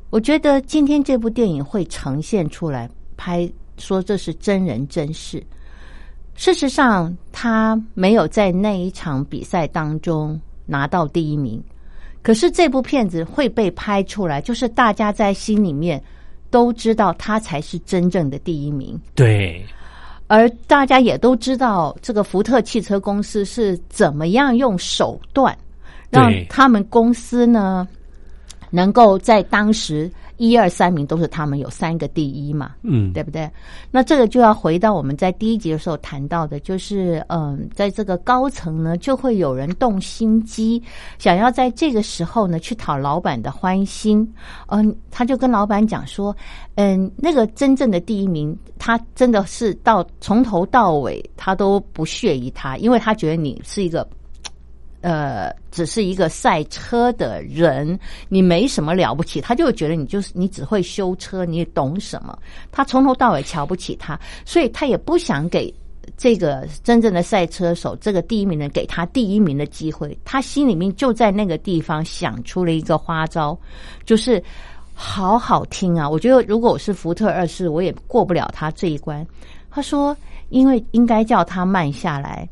[0.10, 5.42] 我觉得今天这部电影会呈现出来，拍说这是真人真事。
[6.34, 11.64] 事实上，他没有在那一场比赛当中拿到第一名。
[12.22, 16.02] 可是这部片子会被拍出来，就是大家在心里面
[16.50, 19.00] 都知道他才是真正的第一名。
[19.16, 19.66] 对，
[20.28, 25.58] 而大家也都知道这个福特汽车公司是怎么样用手段
[26.10, 27.88] 让他们公司呢，
[28.70, 30.12] 能够在当时。
[30.40, 33.48] 一二三名都是他们有三个第一嘛，嗯，对不对？
[33.92, 40.82] 那这个就要回到我们在第一集的时候谈到的，就是嗯，在这个高层呢，就会有人动心机，
[41.18, 44.28] 想要在这个时候呢去讨老板的欢心。
[44.68, 46.36] 嗯，他就跟老板讲说，
[46.76, 54.08] 嗯，那个真正的第一名，他真的是到从头到尾他都不屑于他，因为他觉得你是一个。
[55.02, 62.38] 呃，只是一个赛车的人，你没什么了不起，他就觉得你就是你只会修车，你懂什么？
[62.72, 65.74] 他从头到尾瞧不起他，所以他也不想给
[66.18, 70.18] 这个真正的赛车手这个第一名的给他第一名的机会。
[70.26, 73.58] 他心里面就在那个地方想出了一个花招，
[74.04, 74.44] 就是
[74.94, 76.10] 好好听啊！
[76.10, 79.26] 我觉得如果我是福特二世，我也过不了他这一关。
[79.72, 80.18] 他说，
[80.50, 82.50] 因为应该叫他慢下来。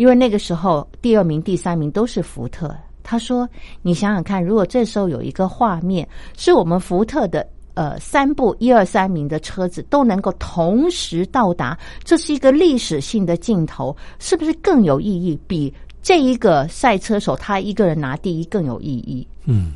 [0.00, 2.74] 因为那个时候第二名、第三名都是福特。
[3.02, 3.46] 他说
[3.82, 6.08] ：“你想想看，如果这时候有一个画面，
[6.38, 15.38] 是我们福特的呃三部一二三名的车子都能够同时到达，这是一个历史性的镜头，是不是更有意义？
[15.46, 19.72] 比这一个赛车手他一个人拿第一更有意义？”嗯，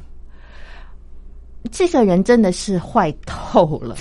[1.70, 3.94] 这个人真的是坏透了，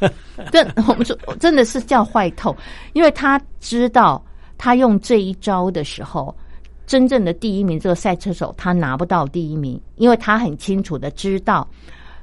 [0.50, 2.56] 真我们说真的是叫坏透，
[2.94, 4.24] 因为他知道
[4.58, 6.34] 他用这一招的时候，
[6.86, 11.66] 真正的第一名这个赛车手他拿不到第一名，因为他很清楚的知道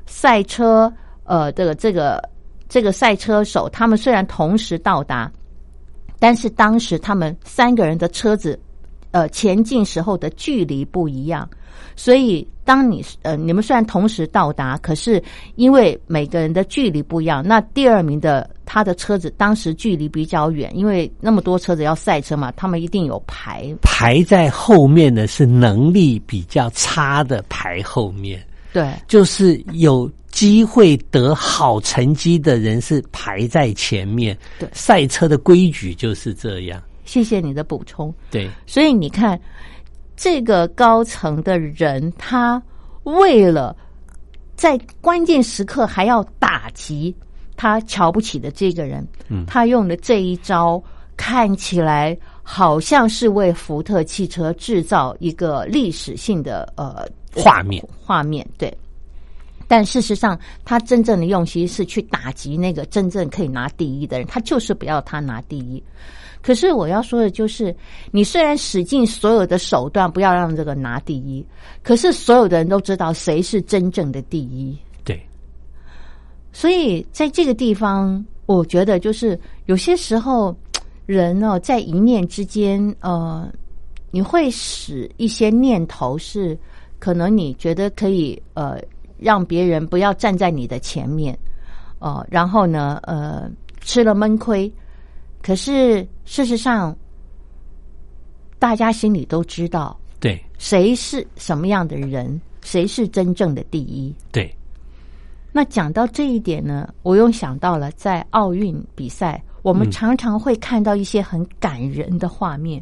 [0.05, 0.91] 赛车
[1.23, 2.29] 呃这个这个
[2.67, 5.31] 这个赛车手他们虽然同时到达，
[6.19, 8.59] 但是当时他们三个人的车子
[9.11, 11.49] 呃前进时候的距离不一样。
[11.95, 15.21] 所以，当你呃，你们虽然同时到达，可是
[15.55, 34.35] 因为每个人的距离不一样，那第二名的他的车子当时距离比较远，因为那么多车子要赛车嘛，他们一定有排排在后面的是能力比较差的排后面，对，就是有机会得好成绩的人是排在前面。
[34.57, 36.81] 对，赛车的规矩就是这样。
[37.05, 38.11] 谢谢你的补充。
[38.31, 39.39] 对，所以你看。
[40.15, 42.61] 这个高层的人，他
[43.03, 43.75] 为了
[44.55, 47.15] 在关键时刻还要打击
[47.55, 50.81] 他瞧不起的这个人，嗯，他用的这一招
[51.17, 58.75] 看起来好像是为福特汽车制造一个历史性的呃画面画面，对。
[59.65, 65.81] 但事实上，他真正的用心是去打击那个真正可以拿第一的人，他就是不要他拿第一。
[66.43, 67.73] 可是我要说的就是，
[68.11, 71.43] 你虽然使尽所有的手段不要让这个拿第一，
[71.81, 74.77] 可是所有的人都知道谁是真正的第一。
[75.05, 75.17] 对。
[76.51, 80.53] 所以在这个地方，我觉得就是有些时候，
[81.05, 83.49] 人呢在一念之间，呃，
[84.11, 86.57] 你会使一些念头是
[86.99, 88.77] 可能你觉得可以呃
[89.17, 91.39] 让别人不要站在你的前面，
[91.99, 94.69] 哦，然后呢，呃，吃了闷亏。
[95.43, 96.97] 可是事实上，
[98.57, 104.15] 大家心里都知道，对谁是什么样的人，谁是真正的第一。
[104.31, 104.49] 对。
[105.51, 112.81] 那讲到这一点呢，我又想到了在奥运比赛，我们常常会看到一些很感人的画面。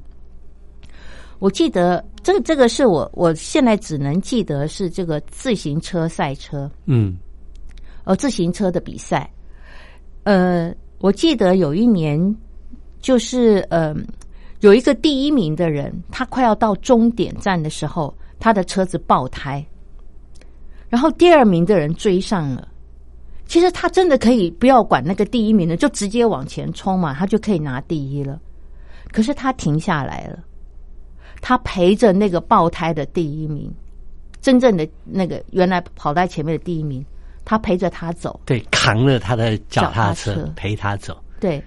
[1.39, 7.17] 我记得这个这个是我我现在只能记得是这个自行车赛车，嗯，
[8.04, 9.28] 呃，自行车的比赛，
[10.26, 12.21] 呃，我记得有一年。
[13.02, 13.96] 就是呃，
[14.60, 19.66] 有一个第一名的人，他快要到终点站的时候，他的车子爆胎，
[20.88, 22.68] 然后第二名的人追上了。
[23.46, 28.40] 其实他真的可以不要管那个第一名的，就直接往前冲嘛，他就可以拿第一了。
[29.12, 30.40] 可是他停下来了，
[31.42, 33.70] 他陪着那个爆胎的第一名，
[34.40, 37.06] 真正的那个原来跑在前面的第一名，
[37.44, 41.62] 他陪着他走，对，扛了他的脚踏车陪他走，对。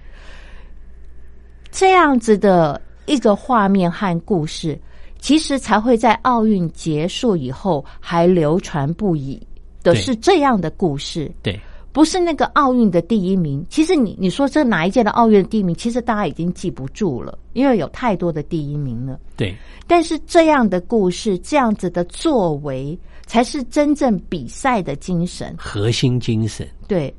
[1.75, 4.79] 这样子的一个画面和故事，
[5.19, 9.45] 其实才会在奥运结束以后还流传不已
[9.83, 11.29] 的是这样的故事。
[11.43, 11.59] 对，
[11.91, 13.61] 不是那个奥运的第一名。
[13.69, 19.19] 其实你你说这哪一届的奥运第一名，其实大家已经记不住了，因为有太多的第一名了。
[19.35, 19.53] 对，
[19.85, 26.65] 但是这样的故事，这样子的作为，才是真正比赛的精神，核心精神。
[26.87, 27.13] 对，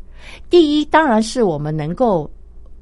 [0.49, 2.31] 第一当然是我们能够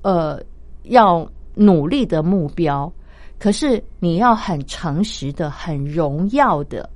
[0.03, 0.41] 呃
[0.85, 1.29] 要。
[1.55, 2.93] 努力的目标，
[3.39, 6.89] 可是你要很诚实的、很荣耀的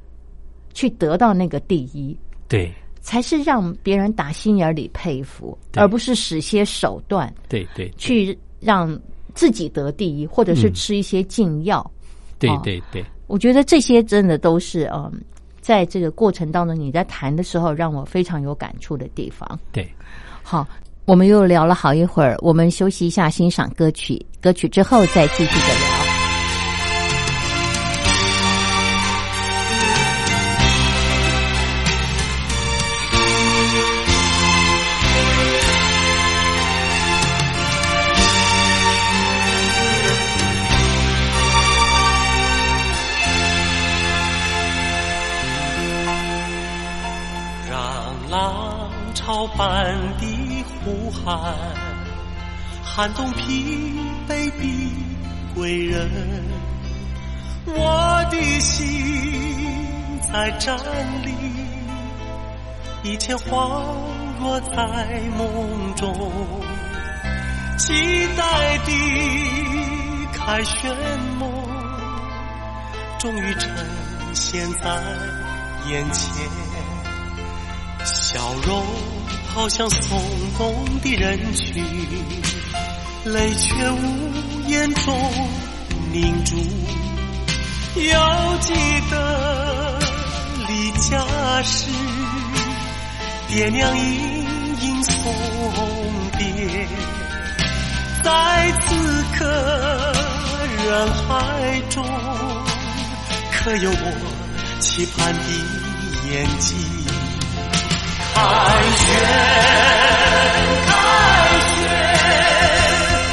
[0.75, 2.17] 去得到那个第一，
[2.49, 8.99] 对，才是让别人打心眼里佩服，而不是使些手段，对对，去让
[9.35, 11.89] 自己得第一，或者是吃一些禁药，
[12.39, 15.13] 对对对，我觉得这些真的都是嗯，
[15.61, 19.59] 在这个过程当中你在谈的时候，让我非常有感触的地方。
[19.73, 19.89] 对，
[20.43, 20.67] 好。
[21.09, 24.23] 我们又聊了好一会儿，我们休息一下，欣赏歌曲。
[24.43, 25.88] 歌曲之后再继续的聊。
[51.37, 51.55] 寒，
[52.83, 54.93] 寒冬疲惫的
[55.55, 56.11] 归人，
[57.67, 60.75] 我的心在站
[61.23, 61.35] 立，
[63.03, 63.85] 一切恍
[64.41, 66.15] 若在梦中，
[67.77, 67.93] 期
[68.35, 68.91] 待的
[70.33, 70.97] 凯旋
[71.39, 71.53] 梦，
[73.19, 73.71] 终于呈
[74.33, 75.03] 现在
[75.91, 76.49] 眼前，
[78.03, 78.83] 笑容
[79.55, 80.23] 好像松
[80.57, 81.85] 动的人群，
[83.25, 85.15] 泪却无言中
[86.13, 86.57] 凝住。
[88.09, 88.73] 要记
[89.11, 89.99] 得
[90.69, 91.91] 离家时，
[93.49, 95.35] 爹娘隐隐送
[96.39, 96.87] 别，
[98.23, 100.13] 在此刻
[100.87, 102.05] 人海中，
[103.53, 105.41] 可有我期盼的
[106.31, 107.08] 眼睛？
[108.39, 108.47] 凯
[108.97, 109.07] 旋
[110.87, 110.91] 凯
[111.67, 111.71] 旋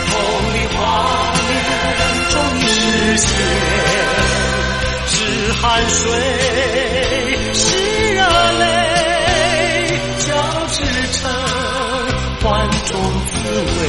[0.09, 0.13] 梦
[0.53, 0.77] 里画
[1.33, 1.49] 面
[2.29, 3.25] 中你实现。
[5.07, 5.13] 是
[5.53, 6.01] 汗水
[7.53, 7.63] 是
[8.15, 8.19] 热
[8.59, 8.63] 泪
[10.17, 10.27] 交
[10.71, 10.75] 织
[11.13, 11.21] 成
[12.43, 12.91] 万种
[13.27, 13.33] 滋
[13.79, 13.83] 味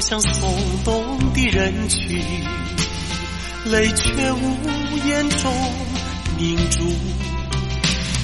[0.00, 2.24] 像松动的人群，
[3.66, 4.56] 泪却无
[5.06, 5.52] 言中
[6.38, 6.84] 凝住。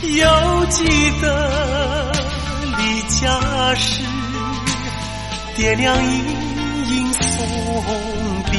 [0.03, 0.85] 犹记
[1.21, 2.13] 得
[2.79, 4.03] 离家时，
[5.55, 6.25] 爹娘隐
[6.91, 7.47] 隐送
[8.51, 8.59] 别。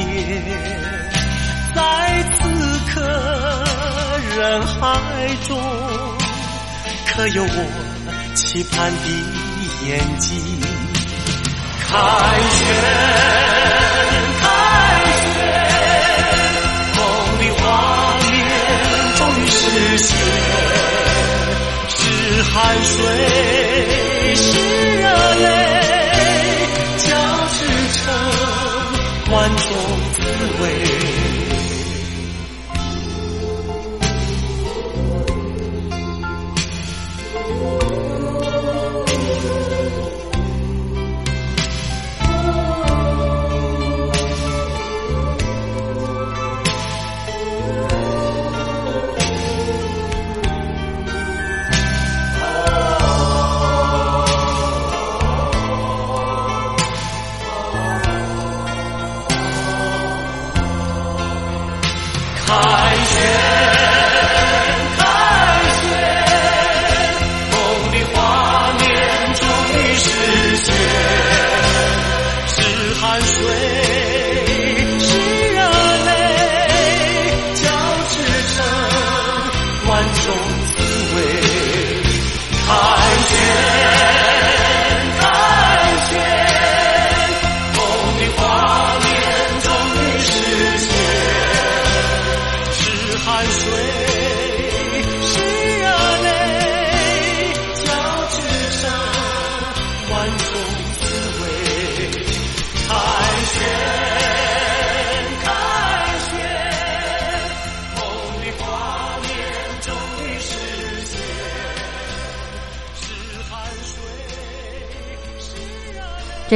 [1.74, 2.39] 在此
[2.93, 3.01] 刻
[4.36, 5.59] 人海中，
[7.07, 9.09] 可有我期盼的
[9.88, 10.66] 眼睛？
[11.97, 12.03] 凯
[12.51, 12.61] 旋，
[14.39, 14.45] 凯
[15.17, 15.41] 旋，
[16.95, 16.99] 梦
[17.39, 17.63] 的画
[18.21, 18.25] 面
[19.15, 19.57] 终于实
[19.97, 20.07] 现，
[21.89, 21.97] 是
[22.43, 23.01] 汗水，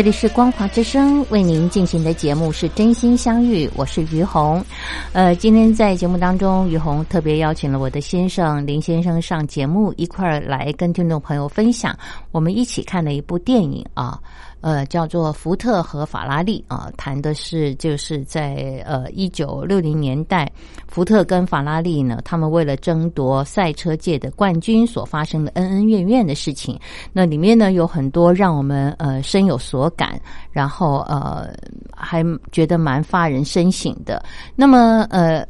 [0.02, 4.66] 这里是光华之声为您进行的节目是真心相遇，我是于红。
[5.14, 11.96] 呃，今天在节目当中，于红特别邀请了我的先生林先生上节目，一块儿来跟听众朋友分享
[12.32, 14.20] 我们一起看的一部电影啊。
[14.62, 20.50] 呃，叫做《福特和法拉利》啊，谈的是就是在呃一九六零年代，
[20.88, 26.80] 福特跟法拉利呢，他们为了争夺赛车界的冠军所发生的恩恩怨怨的事情。
[27.12, 30.20] 那里面呢有很多让我们呃深有所感，
[30.52, 31.50] 然后呃
[31.96, 34.24] 还觉得蛮发人深省的。
[34.56, 35.46] 那么呃。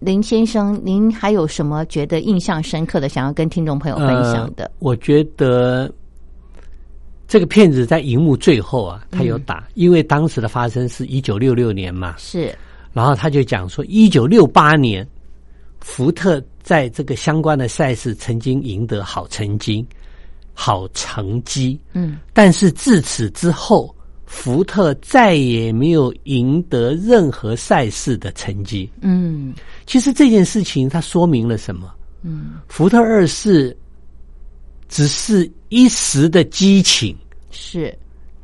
[0.00, 4.70] 林先生，您还有什么觉得印象深刻的，想要跟听众朋友分享的？
[4.78, 5.90] 我觉得
[7.26, 12.54] 这个片子在荧幕最后啊，他有打，因为当时的发生是一九六六年嘛，是。
[12.92, 15.06] 然后他就讲说，一九六八年
[15.80, 19.84] 福特在这个相关的赛事曾经赢得好成绩、
[20.52, 23.92] 好成绩，嗯，但是自此之后，
[24.26, 28.88] 福特再也没有赢得任何赛事的成绩。
[29.00, 29.52] 嗯。
[29.86, 31.92] 其实这件事情它说明了什么？
[32.22, 33.76] 嗯，福特二世
[34.88, 37.16] 只是一时的激情，
[37.50, 37.92] 是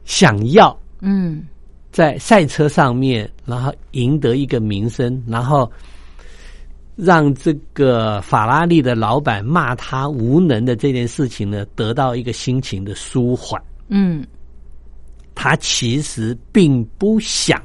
[0.05, 1.47] 想要嗯
[1.93, 5.71] 在赛车上面，然后赢得一个名声，然后
[6.97, 13.63] 让这个法拉利的老板骂他无能的这件事情呢，得到一个心情的舒缓。
[13.87, 14.27] 嗯，
[15.33, 17.63] 他其实并不想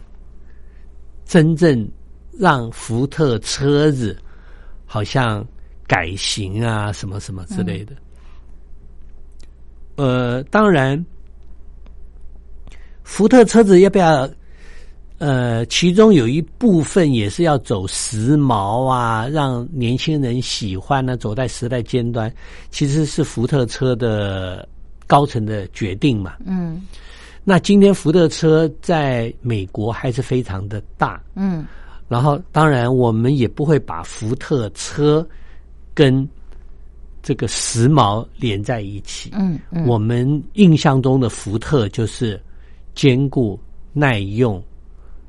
[1.26, 1.90] 真正
[2.38, 4.16] 让福特车子
[4.86, 5.44] 好像
[5.88, 7.96] 改型啊，什么什么之类的。
[9.96, 11.04] 呃，当然，
[13.04, 14.30] 福特车子要不要？
[15.18, 22.32] 呃，其中有一部分也是要走时髦啊，让年轻人喜欢呢，走在时代尖端，
[22.70, 24.68] 其实是福特车的
[25.08, 26.36] 高层的决定嘛。
[26.46, 26.86] 嗯，
[27.46, 31.24] 那今天福特车在美国还是非常的大。
[31.36, 31.66] 嗯，
[32.10, 35.26] 然后当然我们也不会把福特车
[35.94, 36.28] 跟
[37.26, 39.32] 这个时髦连在一起。
[39.34, 42.40] 嗯嗯，我们印象中的福特就是
[42.94, 43.60] 坚固
[43.94, 44.64] 耐用。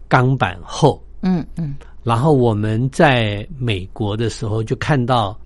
[0.08, 1.74] 钢板厚，嗯嗯，
[2.04, 5.36] 然后我们在美国的时候就看到，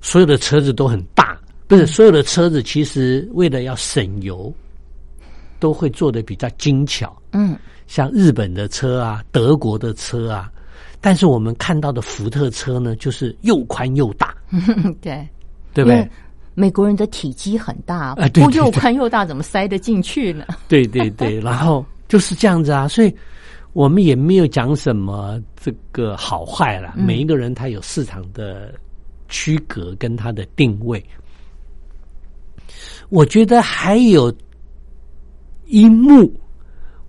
[0.00, 1.36] 所有的车子都很大，
[1.66, 4.54] 不是所有的车子其实为了要省油，
[5.58, 10.48] 都会做的比较精巧，嗯，像日本的车啊，德国的车啊，
[11.00, 14.32] 但是我们看到的福特车呢，就是又宽又大，
[15.02, 15.26] 对，
[15.76, 16.10] 对不对？
[16.54, 20.46] 美国人的体积很大，啊，不又宽又大，怎么塞得进去呢？
[20.68, 23.14] 对对对，然后就是这样子啊，所以。
[23.72, 28.72] 我们也没有讲什么这个好坏了，每一个人他有市场的
[29.28, 31.04] 区隔跟他的定位。
[33.10, 34.34] 我觉得还有
[35.66, 36.32] 一幕，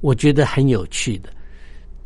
[0.01, 1.29] 我觉得很有趣的。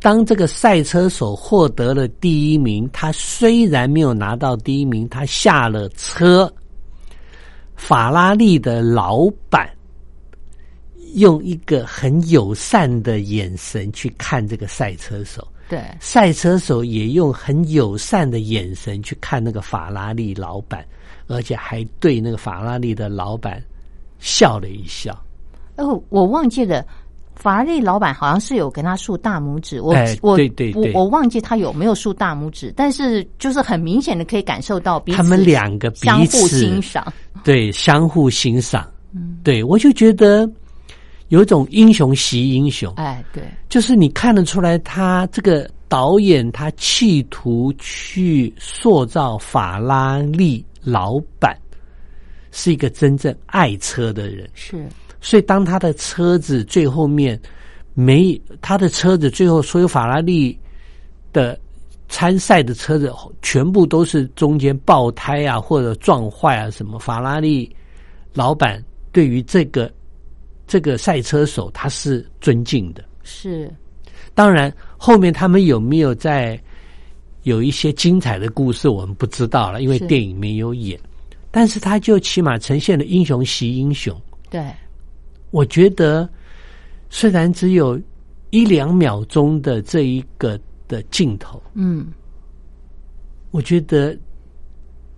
[0.02, 6.52] 当这个赛车手获得了第一名，他虽然没有拿到第一名，他下了车，
[7.76, 9.70] 法拉利的老板。
[11.14, 20.82] 用一个很友善的眼神去看这个赛车手，对，赛车手也用很友善的眼神去看那个法拉利老板，
[21.26, 23.62] 而且还对那个法拉利的老板
[24.20, 25.12] 笑了一笑。
[25.76, 26.82] 哦，我忘记了，
[27.42, 37.12] 法拉利老板好像是有跟他竖大拇指，我我对对对，我忘记他有没有竖大拇指，但是就是很明显的可以感受到彼此他们两个相互欣赏，
[37.42, 40.48] 对，相互欣赏，嗯，对我就觉得。
[41.28, 51.56] 有一种英雄惜英雄，哎，对，就是你看得出来，他这个导演他企图去塑造法拉利老板
[52.50, 54.86] 是一个真正爱车的人，是，
[55.22, 57.40] 所以当他的车子最后面
[57.94, 60.58] 没他的车子最后所有法拉利
[61.32, 61.58] 的
[62.10, 63.10] 参赛的车子
[63.40, 67.74] 全部都是中间爆胎啊或者撞坏啊什么，法拉利
[68.34, 69.90] 老板对于这个。
[70.64, 73.70] 这个赛车手他是尊敬的，是。
[74.32, 76.58] 当然，后面他们有没有在
[77.42, 80.98] 有一些精彩的故事，我们不知道了，因为电影没有演。
[81.50, 84.18] 但是，他就起码呈现了英雄惜英雄。
[84.48, 84.64] 对，
[85.52, 86.28] 我觉得
[87.08, 87.98] 虽然只有
[88.50, 92.12] 一两秒钟的这一个的镜头，嗯，
[93.52, 94.18] 我觉得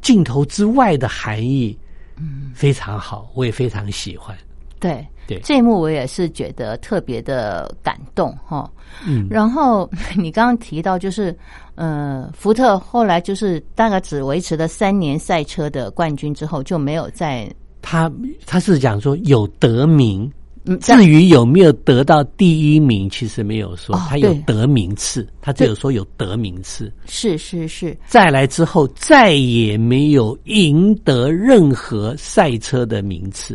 [0.03, 1.76] 镜头之外的含义，
[2.16, 4.37] 嗯，非常好，我也非常喜欢。
[4.78, 5.03] 对。
[5.26, 8.70] 对这一幕我也是觉得特别的感动哈，
[9.07, 11.35] 嗯，然后 你刚刚提到就是，
[11.76, 17.51] 呃，福特后来就是大概只维持了三年赛车的冠军之后就没有再
[17.87, 18.11] 他
[18.47, 20.32] 他是讲说有得名，
[20.80, 33.55] 至于有没有得到第一名，其实没有说他有得名次，他只有说有得名次，是是是，再来之后再也没有赢得任何赛车的名次。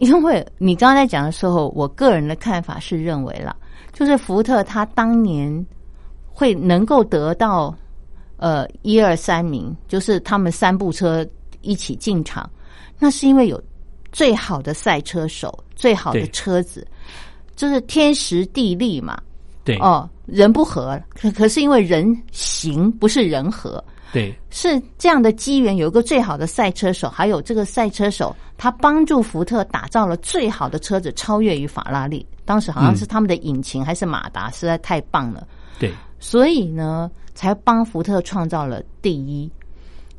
[0.00, 3.56] 因为你刚才讲的时候，我个人的看法是认为了，
[3.94, 5.66] 就是福特他当年
[6.26, 7.74] 会能够得到
[8.36, 11.26] 呃一二三名，就是他们三部车
[11.62, 12.48] 一起进场，
[12.98, 13.62] 那是因为有
[14.12, 16.86] 最好的赛车手、最好的车子，
[17.54, 19.18] 就是天时地利嘛。
[19.64, 23.82] 对哦，人不和，可可是因为人行不是人和。
[24.12, 32.24] 对，是这样的机缘，有一个最好的赛车手，还有这个赛车手，他帮助福特打造了最好的车子，超越于法拉利。
[32.44, 35.46] 当时好像是他们的引擎还是马达，实在太棒了。
[35.80, 39.50] 对，所以呢，才帮福特创造了第一。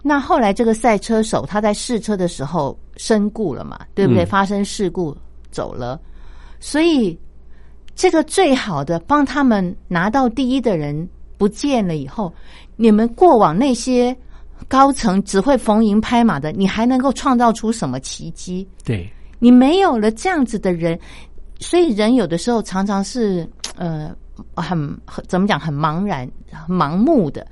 [0.08, 4.26] 那后来这个赛车手他在试车的时候身故了嘛，对不对？
[4.26, 5.16] 发生事故
[5.52, 6.00] 走了，
[6.60, 7.20] 所以
[7.94, 12.34] 这个最好的帮他们拿到第一的人不见了以后。
[12.78, 14.16] 你们过往那些
[14.68, 18.68] 高层只会逢迎拍马的，你还能够创造出什么奇迹？
[18.86, 20.98] 对，你没有了这样子的人，
[21.60, 24.16] 所以人有的时候常常是呃
[24.56, 24.78] 很
[25.28, 26.30] 怎么讲很茫然、
[26.70, 27.46] 盲目的。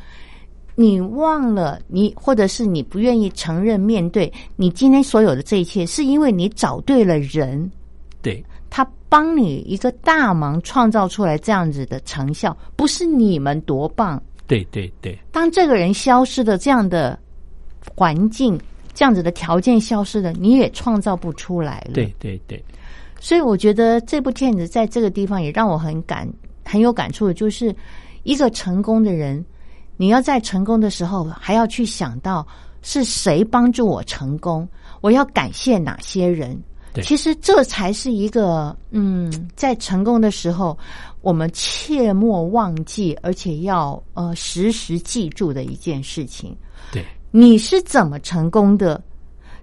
[0.76, 7.71] 你忘了你，或者是你不愿意承认面对你今天所有的这一切，是因为你找对了人，
[8.21, 14.21] 对，他帮你一个大忙，创造出来这样子的成效，不是你们多棒。
[14.47, 17.17] 对对对，当这个人消失的这样的
[17.95, 18.59] 环境，
[18.93, 21.93] 这样子的条件消失了，你也创造不出来了。
[21.93, 22.63] 对对对，
[23.19, 26.32] 所以我觉得这部片子在这个地方也让我很感
[26.63, 27.76] 很有感触的，就是
[28.23, 29.43] 一个成功的人，
[29.98, 32.46] 你要在成功的时候还要去想到
[32.82, 34.68] 是谁帮助我成功，
[35.02, 36.58] 我要感谢哪些人。
[36.93, 40.78] 对其实这才是一个嗯，在成功的时候，
[41.22, 46.56] 我们切莫忘记，而且要呃时时记住的一件事情。
[46.93, 49.04] 对你是怎么成功的？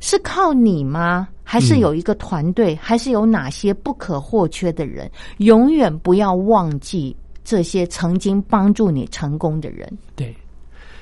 [0.00, 1.28] 是靠你吗？
[1.44, 2.74] 还是有一个团队？
[2.76, 5.10] 还是有哪些不可或缺的人？
[5.38, 9.90] 永远不要忘记这些曾经帮助你成功的人。
[10.16, 10.34] 对，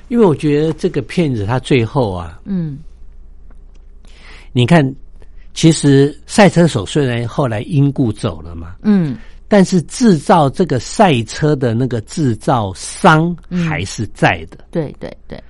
[0.08, 2.78] 因为我觉得这个片子他最后啊，嗯。
[4.52, 4.84] 你看，
[5.54, 9.16] 其实赛车手虽然后来因故走了嘛，嗯，
[9.46, 14.58] 但是制造这个赛车的那个制造商还是在的。
[14.72, 15.40] 对对对，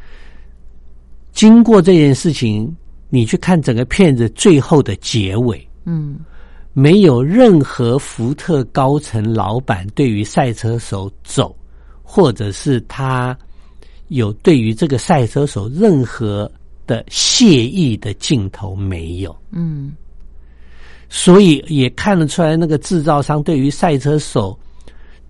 [1.32, 2.76] 经过这件事情，
[3.08, 6.20] 你去看整个片子最后的结尾，嗯
[6.72, 11.54] 没有任何福特高层老板对于赛车手走，
[12.02, 13.36] 或者是他
[14.08, 16.50] 有对于这个赛车手任何
[16.86, 19.92] 的谢意的镜头没有，嗯
[21.08, 24.56] 所以也看得出来，那个制造商对于赛车手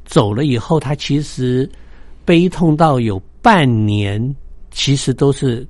[0.05, 1.69] 走了以后，他其实
[2.23, 4.37] 悲痛到有半年，
[4.71, 5.67] 其实都是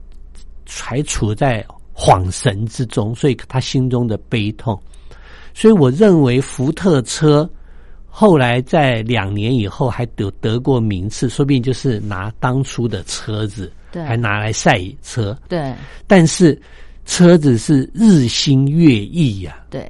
[0.66, 1.64] 还处在
[1.94, 4.76] 恍神之中，所以他心中的悲痛。
[5.60, 7.46] 所以我认为福特车
[8.08, 14.02] 后来在两年以后还得得过名次，说不定就是拿当初的车子，对。
[14.04, 15.38] 还拿来赛车。
[15.50, 15.74] 对。
[16.06, 16.58] 但是
[17.04, 19.86] 车子是日新月异呀、对，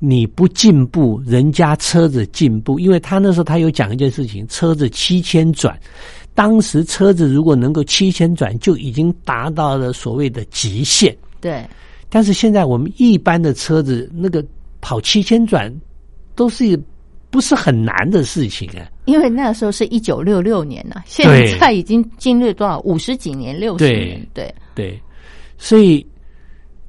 [0.00, 5.78] 你不进步，人家车子进步，因为他那时候他有讲一件事情，车子七千转，
[6.34, 11.16] 当时车子如果能够七千转，就已经达到了所谓的极限。
[11.40, 11.64] 对。
[12.08, 14.44] 但是现在我们一般的车子那个
[14.82, 15.74] 跑七千转，
[16.34, 16.78] 都是
[17.30, 18.84] 不是很难的事情啊？
[19.06, 25.02] 因为那时候是一九六六年呢、现对在已经经历多少五十几年、六十对年，对，对，
[25.56, 26.06] 所以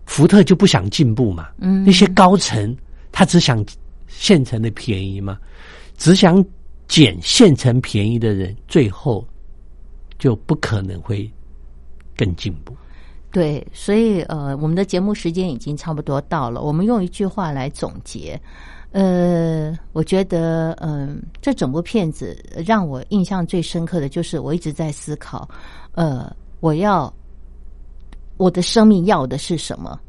[0.06, 1.48] 福特就不想进步嘛。
[1.60, 2.76] 嗯那些高层
[3.12, 3.64] 他只想
[4.08, 5.38] 现成的便宜嘛，
[5.98, 6.44] 只想
[6.88, 9.26] 捡现成便宜的人，最后
[10.20, 11.32] 就不可能会
[12.18, 12.76] 更进步。
[13.34, 16.62] 对，所以呃，我们的节目时间已经差不多到了。
[16.62, 18.40] 我们用一句话来总结，
[18.92, 25.50] 呃，我觉得，嗯、这整部片子让我印象最深刻的就是，我一直在思考，
[25.94, 27.12] 呃，我要
[28.38, 30.00] 我的生命要的是什么？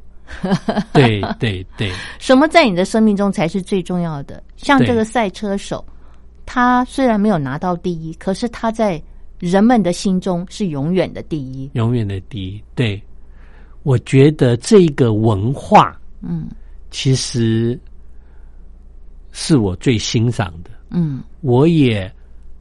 [0.93, 4.43] 对对对 什么在你的生命中才是最重要的？
[4.57, 5.83] 像这个赛车手，
[6.45, 9.03] 他虽然没有拿到第一，可是他在
[9.39, 11.71] 人们的心中是永远的第一。
[11.73, 12.63] 永远的第一。
[12.75, 13.03] 对，
[13.85, 16.49] 我觉得这个文化嗯
[16.91, 17.79] 其实
[19.31, 22.13] 是我最欣赏的，嗯我也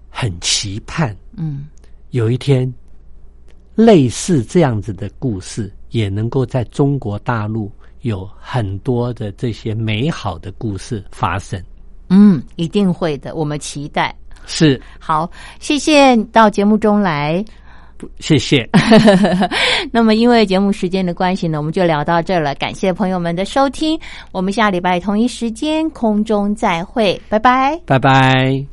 [0.09, 1.65] 很期盼嗯，
[2.11, 2.71] 有一天，
[3.73, 7.71] 类似这样子的故事也能够在中国大陆
[8.01, 11.59] 有很多的这些美好的故事发生。
[12.09, 14.15] 嗯，一定会的，我们期待。
[14.45, 17.43] 是，好，谢谢到节目中来。
[18.19, 18.67] 谢谢，
[19.91, 22.53] 那么，因为节目时间的关系呢，我们就聊到这了。
[22.55, 23.99] 感谢朋友们的收听，
[24.31, 27.79] 我们下礼拜同一时间空中再会，拜拜。
[27.85, 28.72] 拜拜。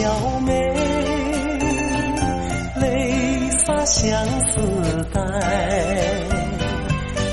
[0.00, 0.52] 解笑眉，
[2.80, 4.60] 泪洒相思
[5.12, 5.20] 带。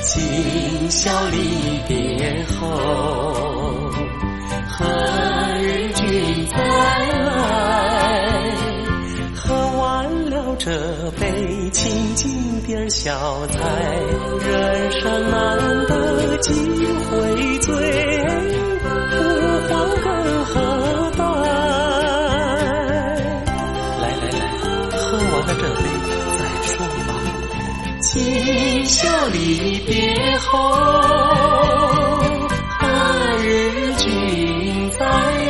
[0.03, 2.67] 今宵离别后，
[4.67, 4.85] 何
[5.61, 6.57] 日君再
[7.23, 7.31] 来？
[9.33, 10.69] 喝完了这
[11.19, 13.59] 杯清静点小菜，
[14.45, 15.57] 人生难
[15.87, 16.51] 得几
[17.09, 17.71] 回醉，
[18.83, 18.87] 不
[19.69, 19.71] 欢
[20.03, 20.51] 更何
[25.47, 25.83] 在这里
[26.37, 27.15] 再说吧
[28.01, 30.59] 今宵离别后
[32.77, 32.85] 何
[33.41, 35.46] 日君再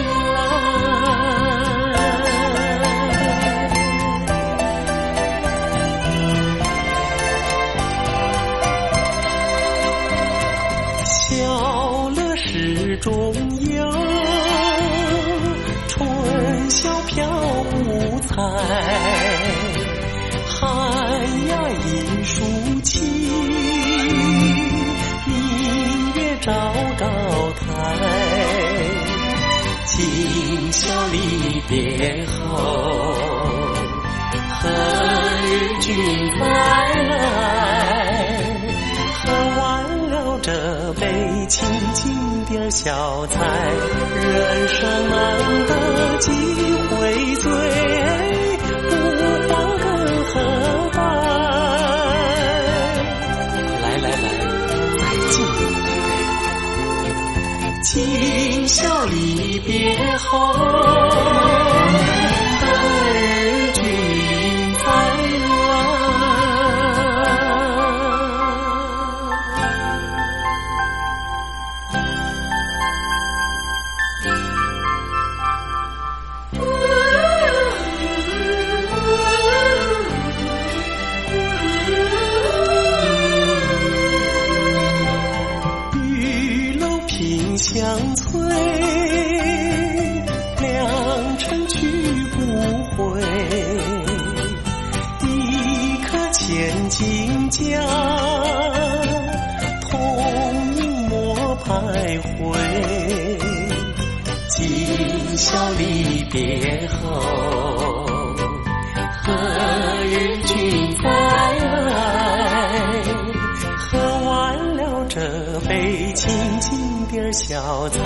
[21.87, 22.43] 寒鸦引舒
[22.81, 22.99] 气，
[25.25, 26.51] 明月照
[26.97, 27.05] 高
[27.59, 27.65] 台。
[29.85, 33.15] 今宵离别后，
[34.59, 34.69] 何
[35.43, 35.47] 日
[35.79, 35.95] 君
[36.37, 36.45] 再
[37.03, 37.15] 来？
[39.23, 39.65] 喝完
[40.09, 40.51] 了这
[40.99, 41.07] 杯
[41.47, 43.35] 清静点小菜，
[44.23, 45.15] 人生难
[45.67, 46.31] 得几
[46.89, 47.49] 回醉，
[57.97, 60.53] 今宵离别后，
[105.57, 108.05] 到离别后，
[109.23, 109.33] 何
[110.05, 113.01] 日君再来？
[113.75, 113.97] 喝
[114.29, 115.19] 完了这
[115.67, 117.99] 杯清静点小菜，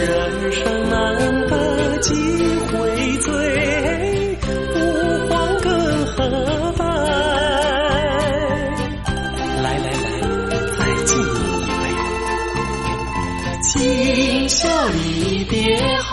[0.00, 1.43] 人生难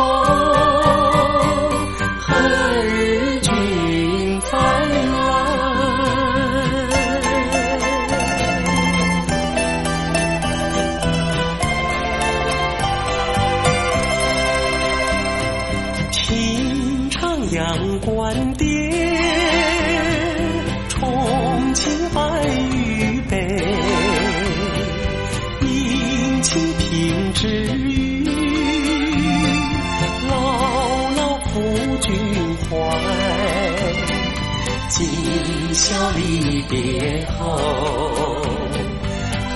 [0.02, 0.61] 别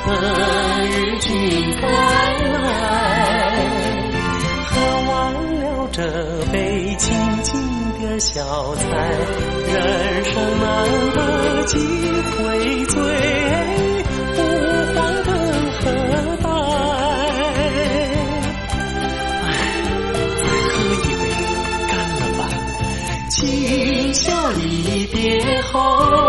[0.05, 0.11] 何
[0.85, 1.31] 日君
[1.81, 2.55] 再来
[4.67, 4.71] 喝
[5.09, 5.99] 完了这
[6.51, 7.59] 杯清净
[8.03, 8.83] 的小菜
[9.65, 10.65] 人生难
[11.15, 12.93] 得几回醉
[14.35, 14.37] 不
[14.93, 15.33] 慌更
[15.71, 15.83] 何
[16.37, 16.45] 待
[20.37, 21.23] 再喝一杯
[21.87, 22.39] 干了吧
[23.29, 26.24] 今宵离别后。